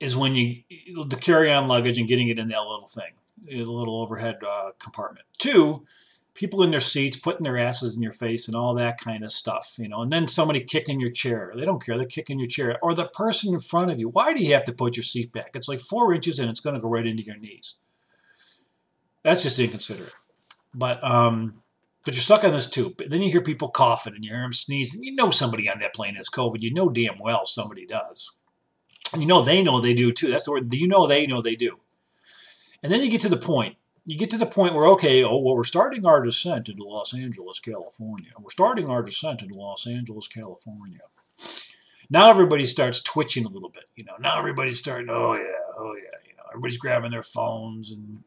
is 0.00 0.16
when 0.16 0.34
you, 0.34 0.62
the 1.06 1.16
carry 1.16 1.52
on 1.52 1.68
luggage 1.68 1.98
and 1.98 2.08
getting 2.08 2.28
it 2.28 2.38
in 2.38 2.48
that 2.48 2.62
little 2.62 2.86
thing, 2.86 3.12
the 3.44 3.64
little 3.64 4.00
overhead 4.00 4.38
uh, 4.46 4.70
compartment. 4.78 5.26
Two, 5.38 5.86
people 6.36 6.62
in 6.62 6.70
their 6.70 6.80
seats 6.80 7.16
putting 7.16 7.42
their 7.42 7.58
asses 7.58 7.96
in 7.96 8.02
your 8.02 8.12
face 8.12 8.46
and 8.46 8.56
all 8.56 8.74
that 8.74 9.00
kind 9.00 9.24
of 9.24 9.32
stuff, 9.32 9.74
you 9.78 9.88
know, 9.88 10.02
and 10.02 10.12
then 10.12 10.28
somebody 10.28 10.60
kicking 10.60 11.00
your 11.00 11.10
chair. 11.10 11.52
They 11.56 11.64
don't 11.64 11.84
care. 11.84 11.96
They're 11.96 12.06
kicking 12.06 12.38
your 12.38 12.48
chair. 12.48 12.78
Or 12.82 12.94
the 12.94 13.08
person 13.08 13.54
in 13.54 13.60
front 13.60 13.90
of 13.90 13.98
you. 13.98 14.08
Why 14.08 14.32
do 14.32 14.42
you 14.42 14.54
have 14.54 14.64
to 14.64 14.72
put 14.72 14.96
your 14.96 15.04
seat 15.04 15.32
back? 15.32 15.50
It's 15.54 15.68
like 15.68 15.80
four 15.80 16.14
inches 16.14 16.38
and 16.38 16.50
it's 16.50 16.60
going 16.60 16.74
to 16.74 16.80
go 16.80 16.88
right 16.88 17.06
into 17.06 17.24
your 17.24 17.38
knees. 17.38 17.76
That's 19.24 19.42
just 19.42 19.58
inconsiderate. 19.58 20.12
But 20.74 21.02
um, 21.02 21.54
but 22.04 22.14
you're 22.14 22.22
stuck 22.22 22.44
on 22.44 22.52
this 22.52 22.70
tube. 22.70 23.02
Then 23.08 23.22
you 23.22 23.30
hear 23.30 23.40
people 23.40 23.68
coughing 23.68 24.14
and 24.14 24.24
you 24.24 24.30
hear 24.30 24.42
them 24.42 24.52
sneezing. 24.52 25.02
You 25.02 25.14
know 25.14 25.30
somebody 25.30 25.68
on 25.68 25.80
that 25.80 25.94
plane 25.94 26.14
has 26.14 26.28
COVID. 26.28 26.62
You 26.62 26.72
know 26.72 26.88
damn 26.88 27.18
well 27.18 27.44
somebody 27.46 27.86
does. 27.86 28.30
And 29.12 29.22
you 29.22 29.26
know 29.26 29.42
they 29.42 29.62
know 29.62 29.80
they 29.80 29.94
do 29.94 30.12
too. 30.12 30.28
That's 30.28 30.44
the 30.44 30.52
word. 30.52 30.72
You 30.72 30.86
know 30.86 31.06
they 31.06 31.26
know 31.26 31.42
they 31.42 31.56
do. 31.56 31.78
And 32.82 32.92
then 32.92 33.00
you 33.00 33.10
get 33.10 33.22
to 33.22 33.28
the 33.28 33.36
point 33.36 33.76
you 34.06 34.16
get 34.16 34.30
to 34.30 34.38
the 34.38 34.46
point 34.46 34.74
where, 34.74 34.86
okay, 34.86 35.24
oh, 35.24 35.36
well, 35.38 35.56
we're 35.56 35.64
starting 35.64 36.06
our 36.06 36.22
descent 36.22 36.68
into 36.68 36.84
Los 36.84 37.12
Angeles, 37.12 37.58
California. 37.58 38.30
We're 38.40 38.50
starting 38.50 38.88
our 38.88 39.02
descent 39.02 39.42
into 39.42 39.56
Los 39.56 39.86
Angeles, 39.88 40.28
California. 40.28 41.00
Now 42.08 42.30
everybody 42.30 42.66
starts 42.68 43.02
twitching 43.02 43.44
a 43.46 43.48
little 43.48 43.68
bit. 43.68 43.82
You 43.96 44.04
know, 44.04 44.14
now 44.20 44.38
everybody's 44.38 44.78
starting, 44.78 45.08
oh, 45.10 45.34
yeah, 45.34 45.42
oh, 45.76 45.94
yeah. 45.96 46.18
You 46.24 46.36
know, 46.36 46.44
everybody's 46.50 46.78
grabbing 46.78 47.10
their 47.10 47.24
phones 47.24 47.90
and 47.90 48.22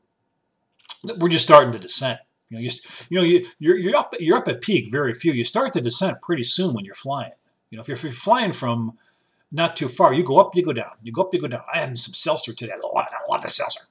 we're 1.17 1.29
just 1.29 1.45
starting 1.45 1.71
the 1.71 1.79
descent. 1.79 2.19
You 2.49 2.57
know, 2.57 2.61
you, 2.61 2.71
you 3.09 3.17
know, 3.17 3.23
you, 3.23 3.47
you're, 3.59 3.77
you're 3.77 3.95
up, 3.95 4.13
you're 4.19 4.37
up 4.37 4.49
at 4.49 4.59
peak, 4.59 4.91
very 4.91 5.13
few. 5.13 5.31
You 5.31 5.45
start 5.45 5.71
the 5.71 5.81
descent 5.81 6.21
pretty 6.21 6.43
soon 6.43 6.73
when 6.73 6.83
you're 6.83 6.93
flying. 6.93 7.31
You 7.69 7.77
know, 7.77 7.83
if 7.83 7.87
you're, 7.87 7.95
if 7.95 8.03
you're 8.03 8.11
flying 8.11 8.51
from 8.51 8.97
not 9.51 9.77
too 9.77 9.87
far, 9.87 10.13
you 10.13 10.23
go 10.23 10.39
up, 10.39 10.55
you 10.55 10.63
go 10.63 10.73
down. 10.73 10.91
You 11.01 11.13
go 11.13 11.21
up, 11.21 11.33
you 11.33 11.39
go 11.39 11.47
down. 11.47 11.61
I 11.73 11.79
had 11.79 11.97
some 11.97 12.13
seltzer 12.13 12.51
today. 12.53 12.73
I 12.73 12.85
love. 12.85 12.95
I 12.97 13.31
love 13.31 13.43
the 13.43 13.49
seltzer. 13.49 13.81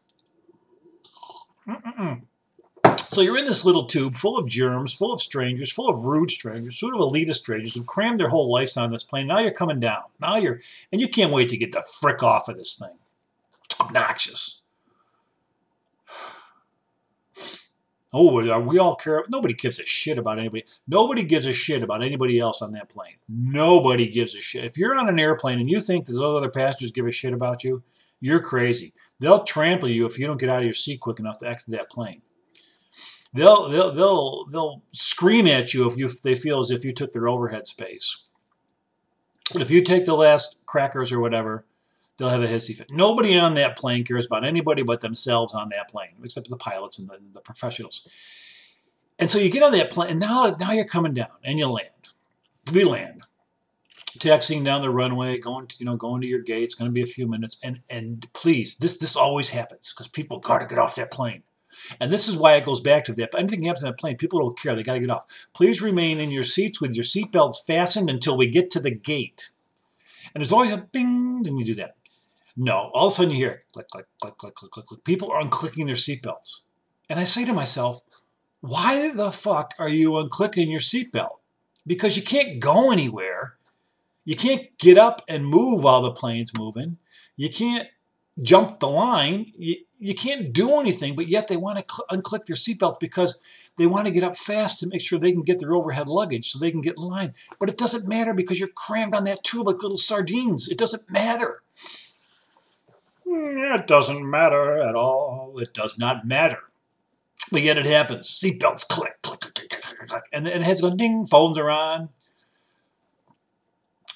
Mm-mm-mm. 1.68 2.22
So 3.10 3.20
you're 3.20 3.38
in 3.38 3.46
this 3.46 3.64
little 3.64 3.86
tube 3.86 4.16
full 4.16 4.38
of 4.38 4.46
germs, 4.46 4.92
full 4.92 5.12
of 5.12 5.20
strangers, 5.20 5.72
full 5.72 5.88
of 5.88 6.04
rude 6.04 6.30
strangers, 6.30 6.78
full 6.78 6.94
of 6.94 7.12
elitist 7.12 7.36
strangers 7.36 7.74
who 7.74 7.84
crammed 7.84 8.20
their 8.20 8.28
whole 8.28 8.52
lives 8.52 8.76
on 8.76 8.92
this 8.92 9.04
plane. 9.04 9.26
Now 9.26 9.40
you're 9.40 9.50
coming 9.50 9.80
down. 9.80 10.02
Now 10.20 10.36
you're, 10.36 10.60
and 10.92 11.00
you 11.00 11.08
can't 11.08 11.32
wait 11.32 11.48
to 11.50 11.56
get 11.56 11.72
the 11.72 11.84
frick 12.00 12.22
off 12.22 12.48
of 12.48 12.56
this 12.56 12.74
thing. 12.74 12.96
Obnoxious. 13.80 14.60
Oh, 18.14 18.58
we 18.60 18.78
all 18.78 18.96
care? 18.96 19.22
Nobody 19.28 19.52
gives 19.52 19.78
a 19.78 19.84
shit 19.84 20.16
about 20.16 20.38
anybody. 20.38 20.64
Nobody 20.86 21.22
gives 21.22 21.44
a 21.44 21.52
shit 21.52 21.82
about 21.82 22.02
anybody 22.02 22.38
else 22.38 22.62
on 22.62 22.72
that 22.72 22.88
plane. 22.88 23.16
Nobody 23.28 24.08
gives 24.08 24.34
a 24.34 24.40
shit. 24.40 24.64
If 24.64 24.78
you're 24.78 24.96
on 24.96 25.10
an 25.10 25.18
airplane 25.18 25.60
and 25.60 25.68
you 25.68 25.78
think 25.78 26.06
that 26.06 26.14
those 26.14 26.38
other 26.38 26.48
passengers 26.48 26.90
give 26.90 27.06
a 27.06 27.12
shit 27.12 27.34
about 27.34 27.62
you, 27.62 27.82
you're 28.20 28.40
crazy. 28.40 28.94
They'll 29.20 29.44
trample 29.44 29.88
you 29.88 30.06
if 30.06 30.18
you 30.18 30.26
don't 30.26 30.40
get 30.40 30.48
out 30.48 30.60
of 30.60 30.64
your 30.64 30.74
seat 30.74 31.00
quick 31.00 31.18
enough 31.18 31.38
to 31.38 31.48
exit 31.48 31.72
that 31.72 31.90
plane. 31.90 32.22
They'll 33.34 33.68
they'll 33.68 33.94
they'll 33.94 34.46
they'll 34.46 34.82
scream 34.92 35.46
at 35.46 35.74
you 35.74 35.88
if 35.88 35.96
you 35.96 36.06
if 36.06 36.22
they 36.22 36.34
feel 36.34 36.60
as 36.60 36.70
if 36.70 36.84
you 36.84 36.92
took 36.92 37.12
their 37.12 37.28
overhead 37.28 37.66
space. 37.66 38.24
But 39.52 39.62
if 39.62 39.70
you 39.70 39.82
take 39.82 40.04
the 40.04 40.14
last 40.14 40.58
crackers 40.66 41.12
or 41.12 41.20
whatever, 41.20 41.64
they'll 42.16 42.28
have 42.28 42.42
a 42.42 42.48
hissy 42.48 42.76
fit. 42.76 42.90
Nobody 42.90 43.38
on 43.38 43.54
that 43.54 43.76
plane 43.76 44.04
cares 44.04 44.26
about 44.26 44.44
anybody 44.44 44.82
but 44.82 45.00
themselves 45.00 45.54
on 45.54 45.70
that 45.70 45.88
plane, 45.88 46.10
except 46.22 46.50
the 46.50 46.56
pilots 46.56 46.98
and 46.98 47.08
the, 47.08 47.18
the 47.32 47.40
professionals. 47.40 48.06
And 49.18 49.30
so 49.30 49.38
you 49.38 49.50
get 49.50 49.62
on 49.62 49.72
that 49.72 49.90
plane, 49.90 50.10
and 50.10 50.20
now, 50.20 50.54
now 50.60 50.72
you're 50.72 50.84
coming 50.84 51.14
down, 51.14 51.32
and 51.42 51.58
you 51.58 51.66
land. 51.66 51.88
We 52.72 52.84
land. 52.84 53.22
Taxiing 54.18 54.64
down 54.64 54.82
the 54.82 54.90
runway, 54.90 55.38
going 55.38 55.66
to 55.68 55.76
you 55.78 55.86
know 55.86 55.96
going 55.96 56.20
to 56.20 56.26
your 56.26 56.40
gate. 56.40 56.64
It's 56.64 56.74
going 56.74 56.90
to 56.90 56.94
be 56.94 57.02
a 57.02 57.06
few 57.06 57.26
minutes, 57.26 57.58
and 57.62 57.80
and 57.88 58.26
please, 58.32 58.76
this 58.78 58.98
this 58.98 59.16
always 59.16 59.50
happens 59.50 59.92
because 59.92 60.10
people 60.10 60.38
got 60.38 60.58
to 60.58 60.66
get 60.66 60.78
off 60.78 60.96
that 60.96 61.10
plane. 61.10 61.42
And 62.00 62.12
this 62.12 62.28
is 62.28 62.36
why 62.36 62.56
it 62.56 62.64
goes 62.64 62.80
back 62.80 63.04
to 63.04 63.12
that. 63.14 63.30
But 63.30 63.40
Anything 63.40 63.62
happens 63.64 63.84
on 63.84 63.90
that 63.90 63.98
plane, 63.98 64.16
people 64.16 64.40
don't 64.40 64.58
care. 64.58 64.74
They 64.74 64.82
got 64.82 64.94
to 64.94 65.00
get 65.00 65.10
off. 65.10 65.24
Please 65.54 65.80
remain 65.80 66.18
in 66.18 66.30
your 66.30 66.44
seats 66.44 66.80
with 66.80 66.94
your 66.94 67.04
seatbelts 67.04 67.64
fastened 67.66 68.10
until 68.10 68.36
we 68.36 68.48
get 68.48 68.70
to 68.72 68.80
the 68.80 68.90
gate. 68.90 69.50
And 70.34 70.42
there's 70.42 70.52
always 70.52 70.72
a 70.72 70.78
bing, 70.78 71.42
then 71.42 71.56
you 71.56 71.64
do 71.64 71.74
that. 71.76 71.96
No, 72.56 72.90
all 72.92 73.06
of 73.06 73.12
a 73.12 73.16
sudden 73.16 73.30
you 73.30 73.36
hear 73.36 73.60
click, 73.72 73.88
click, 73.88 74.06
click, 74.20 74.36
click, 74.36 74.54
click, 74.54 74.72
click, 74.72 74.86
click. 74.86 75.04
People 75.04 75.30
are 75.30 75.42
unclicking 75.42 75.86
their 75.86 75.94
seatbelts. 75.94 76.62
And 77.08 77.18
I 77.20 77.24
say 77.24 77.44
to 77.44 77.52
myself, 77.52 78.00
why 78.60 79.10
the 79.10 79.30
fuck 79.30 79.74
are 79.78 79.88
you 79.88 80.10
unclicking 80.12 80.68
your 80.68 80.80
seatbelt? 80.80 81.38
Because 81.86 82.16
you 82.16 82.22
can't 82.22 82.58
go 82.58 82.90
anywhere. 82.90 83.54
You 84.28 84.36
can't 84.36 84.66
get 84.76 84.98
up 84.98 85.22
and 85.26 85.46
move 85.46 85.84
while 85.84 86.02
the 86.02 86.10
plane's 86.10 86.52
moving. 86.54 86.98
You 87.36 87.48
can't 87.48 87.88
jump 88.42 88.78
the 88.78 88.86
line. 88.86 89.54
You, 89.56 89.76
you 89.98 90.14
can't 90.14 90.52
do 90.52 90.78
anything, 90.78 91.16
but 91.16 91.28
yet 91.28 91.48
they 91.48 91.56
want 91.56 91.78
to 91.78 91.84
cl- 91.90 92.06
unclick 92.12 92.44
their 92.44 92.54
seatbelts 92.54 93.00
because 93.00 93.40
they 93.78 93.86
want 93.86 94.06
to 94.06 94.12
get 94.12 94.24
up 94.24 94.36
fast 94.36 94.80
to 94.80 94.86
make 94.86 95.00
sure 95.00 95.18
they 95.18 95.32
can 95.32 95.44
get 95.44 95.60
their 95.60 95.74
overhead 95.74 96.08
luggage 96.08 96.52
so 96.52 96.58
they 96.58 96.70
can 96.70 96.82
get 96.82 96.98
in 96.98 97.04
line. 97.04 97.32
But 97.58 97.70
it 97.70 97.78
doesn't 97.78 98.06
matter 98.06 98.34
because 98.34 98.60
you're 98.60 98.68
crammed 98.68 99.14
on 99.14 99.24
that 99.24 99.44
tube 99.44 99.66
like 99.66 99.82
little 99.82 99.96
sardines. 99.96 100.68
It 100.68 100.76
doesn't 100.76 101.10
matter. 101.10 101.62
Hmm, 103.26 103.76
it 103.76 103.86
doesn't 103.86 104.28
matter 104.28 104.82
at 104.86 104.94
all. 104.94 105.58
It 105.58 105.72
does 105.72 105.98
not 105.98 106.26
matter. 106.26 106.58
But 107.50 107.62
yet 107.62 107.78
it 107.78 107.86
happens. 107.86 108.28
Seatbelts 108.28 108.86
click, 108.88 109.22
click, 109.22 109.40
click, 109.40 109.54
click, 109.54 109.70
click, 109.70 109.82
click. 109.84 110.08
Click, 110.10 110.24
and 110.34 110.44
then 110.44 110.60
heads 110.60 110.82
go 110.82 110.94
ding, 110.94 111.26
phones 111.26 111.56
are 111.56 111.70
on. 111.70 112.10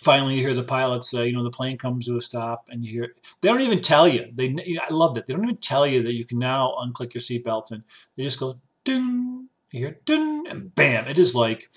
Finally, 0.02 0.34
you 0.34 0.40
hear 0.40 0.54
the 0.54 0.64
pilots 0.64 1.10
say, 1.10 1.26
you 1.26 1.32
know, 1.32 1.44
the 1.44 1.50
plane 1.50 1.78
comes 1.78 2.06
to 2.06 2.16
a 2.16 2.22
stop, 2.22 2.68
and 2.70 2.84
you 2.84 2.92
hear, 2.92 3.14
they 3.40 3.48
don't 3.48 3.60
even 3.60 3.80
tell 3.80 4.08
you. 4.08 4.30
They, 4.34 4.78
I 4.80 4.92
love 4.92 5.14
that. 5.14 5.26
They 5.26 5.34
don't 5.34 5.44
even 5.44 5.56
tell 5.58 5.86
you 5.86 6.02
that 6.02 6.14
you 6.14 6.24
can 6.24 6.38
now 6.38 6.74
unclick 6.80 7.14
your 7.14 7.20
seatbelts, 7.20 7.70
and 7.70 7.82
they 8.16 8.24
just 8.24 8.40
go, 8.40 8.58
ding, 8.84 9.48
you 9.70 9.80
hear, 9.80 9.98
ding, 10.04 10.46
and 10.48 10.74
bam. 10.74 11.06
It 11.06 11.18
is 11.18 11.34
like, 11.34 11.70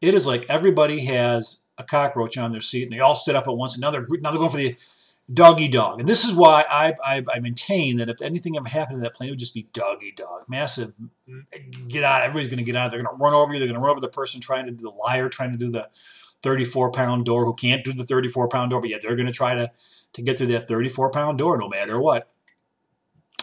it 0.00 0.14
is 0.14 0.26
like 0.26 0.46
everybody 0.48 1.04
has 1.06 1.58
a 1.76 1.84
cockroach 1.84 2.38
on 2.38 2.52
their 2.52 2.60
seat, 2.60 2.84
and 2.84 2.92
they 2.92 3.00
all 3.00 3.16
sit 3.16 3.34
up 3.34 3.48
at 3.48 3.56
once, 3.56 3.74
and 3.74 3.80
now 3.80 3.90
they're, 3.90 4.06
now 4.08 4.30
they're 4.30 4.38
going 4.38 4.50
for 4.50 4.56
the, 4.56 4.76
doggy 5.32 5.68
dog. 5.68 6.00
And 6.00 6.08
this 6.08 6.24
is 6.24 6.34
why 6.34 6.64
I, 6.68 6.94
I, 7.04 7.24
I, 7.32 7.40
maintain 7.40 7.96
that 7.98 8.08
if 8.08 8.20
anything 8.20 8.56
ever 8.56 8.68
happened 8.68 8.98
to 8.98 9.02
that 9.02 9.14
plane, 9.14 9.28
it 9.28 9.32
would 9.32 9.38
just 9.38 9.54
be 9.54 9.68
doggy 9.72 10.12
dog. 10.12 10.44
Massive, 10.48 10.92
get 11.88 12.02
out. 12.02 12.22
Everybody's 12.22 12.48
going 12.48 12.58
to 12.58 12.64
get 12.64 12.76
out. 12.76 12.90
They're 12.90 13.02
going 13.02 13.16
to 13.16 13.22
run 13.22 13.34
over 13.34 13.52
you. 13.52 13.58
They're 13.58 13.68
going 13.68 13.78
to 13.78 13.80
run 13.80 13.90
over 13.90 14.00
the 14.00 14.08
person 14.08 14.40
trying 14.40 14.66
to 14.66 14.72
do 14.72 14.82
the 14.82 14.90
liar, 14.90 15.28
trying 15.28 15.52
to 15.52 15.58
do 15.58 15.70
the 15.70 15.88
34 16.42 16.92
pound 16.92 17.24
door 17.24 17.44
who 17.44 17.54
can't 17.54 17.84
do 17.84 17.92
the 17.92 18.04
34 18.04 18.48
pound 18.48 18.70
door, 18.70 18.80
but 18.80 18.90
yet 18.90 19.02
they're 19.02 19.16
going 19.16 19.26
to 19.26 19.32
try 19.32 19.54
to, 19.54 19.70
to 20.14 20.22
get 20.22 20.38
through 20.38 20.48
that 20.48 20.68
34 20.68 21.10
pound 21.10 21.38
door 21.38 21.58
no 21.58 21.68
matter 21.68 22.00
what. 22.00 22.30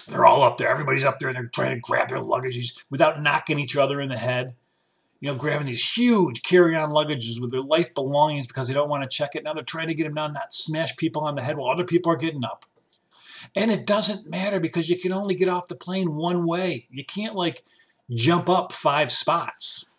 They're 0.09 0.25
all 0.25 0.43
up 0.43 0.57
there. 0.57 0.69
Everybody's 0.69 1.03
up 1.03 1.19
there 1.19 1.29
and 1.29 1.35
they're 1.35 1.51
trying 1.53 1.75
to 1.75 1.81
grab 1.81 2.09
their 2.09 2.19
luggage 2.19 2.75
without 2.89 3.21
knocking 3.21 3.59
each 3.59 3.75
other 3.75 3.99
in 3.99 4.09
the 4.09 4.17
head 4.17 4.55
you 5.19 5.27
know, 5.27 5.35
grabbing 5.35 5.67
these 5.67 5.83
huge 5.91 6.43
carry-on 6.43 6.91
luggages 6.91 7.41
with 7.41 7.51
their 7.51 7.61
life 7.61 7.93
belongings 7.95 8.45
because 8.45 8.67
they 8.67 8.73
don't 8.73 8.89
want 8.89 9.03
to 9.03 9.15
check 9.15 9.35
it. 9.35 9.43
Now 9.43 9.53
they're 9.53 9.63
trying 9.63 9.87
to 9.87 9.95
get 9.95 10.03
them 10.03 10.13
down, 10.13 10.33
not 10.33 10.53
smash 10.53 10.95
people 10.95 11.23
on 11.23 11.35
the 11.35 11.41
head 11.41 11.57
while 11.57 11.71
other 11.71 11.85
people 11.85 12.11
are 12.11 12.17
getting 12.17 12.43
up. 12.43 12.65
And 13.55 13.71
it 13.71 13.85
doesn't 13.85 14.29
matter 14.29 14.59
because 14.59 14.89
you 14.89 14.99
can 14.99 15.11
only 15.11 15.35
get 15.35 15.49
off 15.49 15.67
the 15.67 15.75
plane 15.75 16.15
one 16.15 16.45
way. 16.45 16.87
You 16.91 17.05
can't 17.05 17.35
like 17.35 17.63
jump 18.11 18.49
up 18.49 18.73
five 18.73 19.11
spots. 19.11 19.96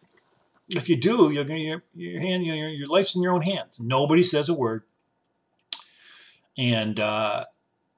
If 0.69 0.89
you 0.89 0.97
do, 0.97 1.31
you're 1.31 1.45
gonna 1.45 1.61
your, 1.61 1.83
your 1.95 2.21
hand 2.21 2.45
your, 2.45 2.69
your 2.69 2.89
life's 2.89 3.17
in 3.17 3.23
your 3.23 3.33
own 3.33 3.43
hands. 3.43 3.81
Nobody 3.81 4.23
says 4.23 4.49
a 4.49 4.55
word. 4.55 4.83
And 6.57 6.99
uh, 7.01 7.45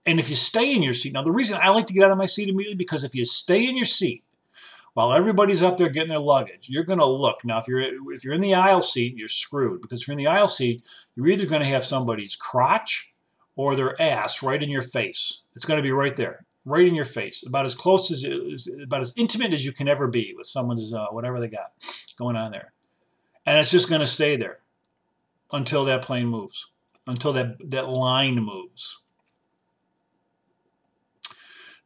and 0.07 0.21
if 0.21 0.31
you 0.31 0.37
stay 0.37 0.75
in 0.75 0.83
your 0.83 0.95
seat, 0.95 1.13
now 1.13 1.23
the 1.23 1.33
reason 1.33 1.59
I 1.61 1.71
like 1.71 1.87
to 1.89 1.93
get 1.93 2.05
out 2.05 2.13
of 2.13 2.19
my 2.19 2.27
seat 2.27 2.49
immediately 2.49 2.77
because 2.77 3.05
if 3.05 3.15
you 3.15 3.25
stay 3.25 3.67
in 3.67 3.77
your 3.77 3.87
seat 3.87 4.25
while 4.95 5.13
everybody's 5.13 5.63
up 5.63 5.79
there 5.79 5.89
getting 5.89 6.09
their 6.09 6.19
luggage, 6.19 6.69
you're 6.69 6.85
going 6.85 6.99
to 6.99 7.07
look. 7.07 7.45
Now, 7.45 7.59
if 7.59 7.69
you're 7.69 7.81
if 8.13 8.25
you're 8.25 8.35
in 8.35 8.41
the 8.41 8.55
aisle 8.55 8.83
seat, 8.83 9.17
you're 9.17 9.29
screwed 9.29 9.83
because 9.83 10.03
if 10.03 10.09
you're 10.09 10.13
in 10.13 10.19
the 10.19 10.27
aisle 10.27 10.49
seat, 10.49 10.83
you're 11.15 11.29
either 11.29 11.47
going 11.47 11.63
to 11.63 11.69
have 11.69 11.85
somebody's 11.85 12.37
crotch 12.37 13.13
or 13.57 13.77
their 13.77 14.01
ass 14.01 14.43
right 14.43 14.63
in 14.63 14.71
your 14.71 14.83
face. 14.83 15.43
It's 15.55 15.65
going 15.65 15.79
to 15.79 15.83
be 15.83 15.93
right 15.93 16.17
there, 16.17 16.45
right 16.65 16.87
in 16.87 16.95
your 16.95 17.05
face, 17.05 17.45
about 17.47 17.67
as 17.67 17.75
close 17.75 18.11
as 18.11 18.25
about 18.83 19.01
as 19.01 19.15
intimate 19.17 19.53
as 19.53 19.65
you 19.65 19.73
can 19.73 19.89
ever 19.89 20.07
be 20.07 20.35
with 20.37 20.47
someone's 20.47 20.93
uh, 20.93 21.07
whatever 21.11 21.41
they 21.41 21.49
got 21.49 21.73
going 22.19 22.37
on 22.37 22.53
there, 22.53 22.73
and 23.47 23.59
it's 23.59 23.71
just 23.71 23.89
going 23.89 24.01
to 24.01 24.07
stay 24.07 24.37
there 24.37 24.59
until 25.53 25.85
that 25.85 26.03
plane 26.03 26.27
moves, 26.27 26.71
until 27.07 27.33
that 27.33 27.57
that 27.71 27.89
line 27.89 28.37
moves. 28.37 29.01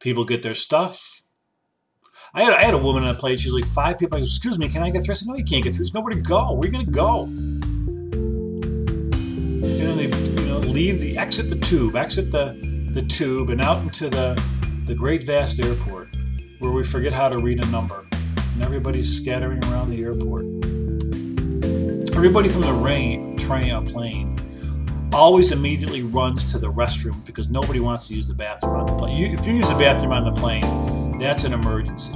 People 0.00 0.24
get 0.24 0.42
their 0.42 0.54
stuff 0.54 1.22
I 2.36 2.42
had, 2.42 2.52
I 2.52 2.64
had 2.64 2.74
a 2.74 2.78
woman 2.78 3.04
on 3.04 3.14
the 3.14 3.20
plane. 3.20 3.38
She's 3.38 3.52
like, 3.52 3.64
five 3.66 3.96
people. 3.96 4.16
I 4.16 4.20
go, 4.20 4.24
excuse 4.24 4.58
me, 4.58 4.68
can 4.68 4.82
I 4.82 4.90
get 4.90 5.04
through? 5.04 5.12
I 5.12 5.16
said, 5.16 5.28
no, 5.28 5.36
you 5.36 5.44
can't 5.44 5.62
get 5.62 5.70
through. 5.70 5.84
There's 5.84 5.94
nowhere 5.94 6.14
to 6.14 6.20
go. 6.20 6.50
Where 6.50 6.62
are 6.62 6.66
you 6.66 6.72
going 6.72 6.84
to 6.84 6.90
go? 6.90 7.22
And 7.22 7.62
then 9.62 9.96
they 9.96 10.06
you 10.06 10.48
know, 10.48 10.58
leave 10.58 11.00
the, 11.00 11.16
exit 11.16 11.48
the 11.48 11.54
tube, 11.64 11.94
exit 11.94 12.32
the, 12.32 12.58
the 12.92 13.02
tube 13.02 13.50
and 13.50 13.62
out 13.62 13.80
into 13.84 14.10
the, 14.10 14.34
the 14.84 14.94
great 14.94 15.22
vast 15.22 15.64
airport 15.64 16.08
where 16.58 16.70
we 16.70 16.84
forget 16.84 17.12
how 17.12 17.28
to 17.28 17.38
read 17.38 17.64
a 17.64 17.66
number. 17.68 18.04
And 18.36 18.62
everybody's 18.62 19.10
scattering 19.20 19.64
around 19.64 19.88
the 19.88 20.02
airport. 20.02 20.44
Everybody 22.14 22.50
from 22.50 22.60
the 22.60 22.72
rain, 22.72 23.36
train, 23.38 23.70
uh, 23.70 23.80
plane 23.80 24.36
always 25.12 25.52
immediately 25.52 26.02
runs 26.02 26.52
to 26.52 26.58
the 26.58 26.70
restroom 26.70 27.24
because 27.24 27.48
nobody 27.48 27.80
wants 27.80 28.08
to 28.08 28.14
use 28.14 28.28
the 28.28 28.34
bathroom 28.34 28.74
on 28.74 28.86
the 28.86 28.94
plane. 28.94 29.16
You, 29.16 29.28
if 29.28 29.46
you 29.46 29.54
use 29.54 29.68
the 29.68 29.74
bathroom 29.74 30.12
on 30.12 30.24
the 30.24 30.38
plane, 30.38 31.18
that's 31.18 31.44
an 31.44 31.54
emergency. 31.54 32.12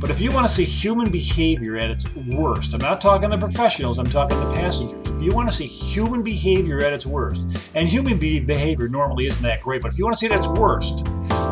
But 0.00 0.10
if 0.10 0.20
you 0.20 0.32
want 0.32 0.46
to 0.46 0.52
see 0.52 0.64
human 0.64 1.10
behavior 1.10 1.78
at 1.78 1.90
its 1.90 2.12
worst, 2.14 2.74
I'm 2.74 2.80
not 2.80 3.00
talking 3.00 3.30
the 3.30 3.38
professionals, 3.38 3.98
I'm 3.98 4.06
talking 4.06 4.38
the 4.38 4.54
passengers. 4.54 5.01
If 5.22 5.26
you 5.26 5.36
want 5.36 5.48
to 5.48 5.54
see 5.54 5.68
human 5.68 6.24
behavior 6.24 6.78
at 6.78 6.92
its 6.92 7.06
worst, 7.06 7.42
and 7.76 7.88
human 7.88 8.18
behavior 8.18 8.88
normally 8.88 9.28
isn't 9.28 9.44
that 9.44 9.62
great, 9.62 9.80
but 9.80 9.92
if 9.92 9.96
you 9.96 10.04
want 10.04 10.14
to 10.14 10.18
see 10.18 10.26
it 10.26 10.32
at 10.32 10.38
its 10.38 10.48
worst, 10.48 11.06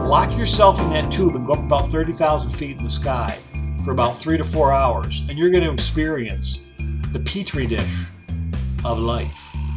lock 0.09 0.37
yourself 0.37 0.80
in 0.80 0.90
that 0.90 1.12
tube 1.12 1.37
and 1.37 1.46
go 1.46 1.52
up 1.52 1.61
about 1.61 1.88
30,000 1.92 2.50
feet 2.50 2.78
in 2.78 2.83
the 2.83 2.90
sky 2.90 3.38
for 3.85 3.92
about 3.92 4.18
three 4.18 4.37
to 4.37 4.42
four 4.42 4.72
hours, 4.72 5.22
and 5.28 5.38
you're 5.38 5.50
going 5.50 5.62
to 5.62 5.72
experience 5.72 6.62
the 7.12 7.20
petri 7.20 7.64
dish 7.64 8.06
of 8.85 8.98
life. 8.98 9.33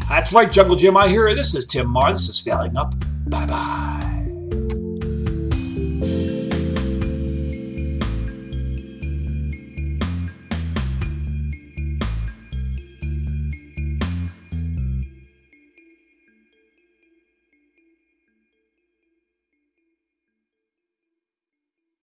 That's 0.09 0.33
right, 0.33 0.51
Jungle 0.51 0.75
Jim. 0.75 0.97
I 0.97 1.07
hear 1.07 1.35
this 1.35 1.53
is 1.53 1.67
Tim 1.67 1.87
Mahar. 1.87 2.13
This 2.13 2.27
is 2.29 2.39
Failing 2.39 2.75
Up. 2.75 2.95
Bye 3.27 3.45
bye. 3.45 4.12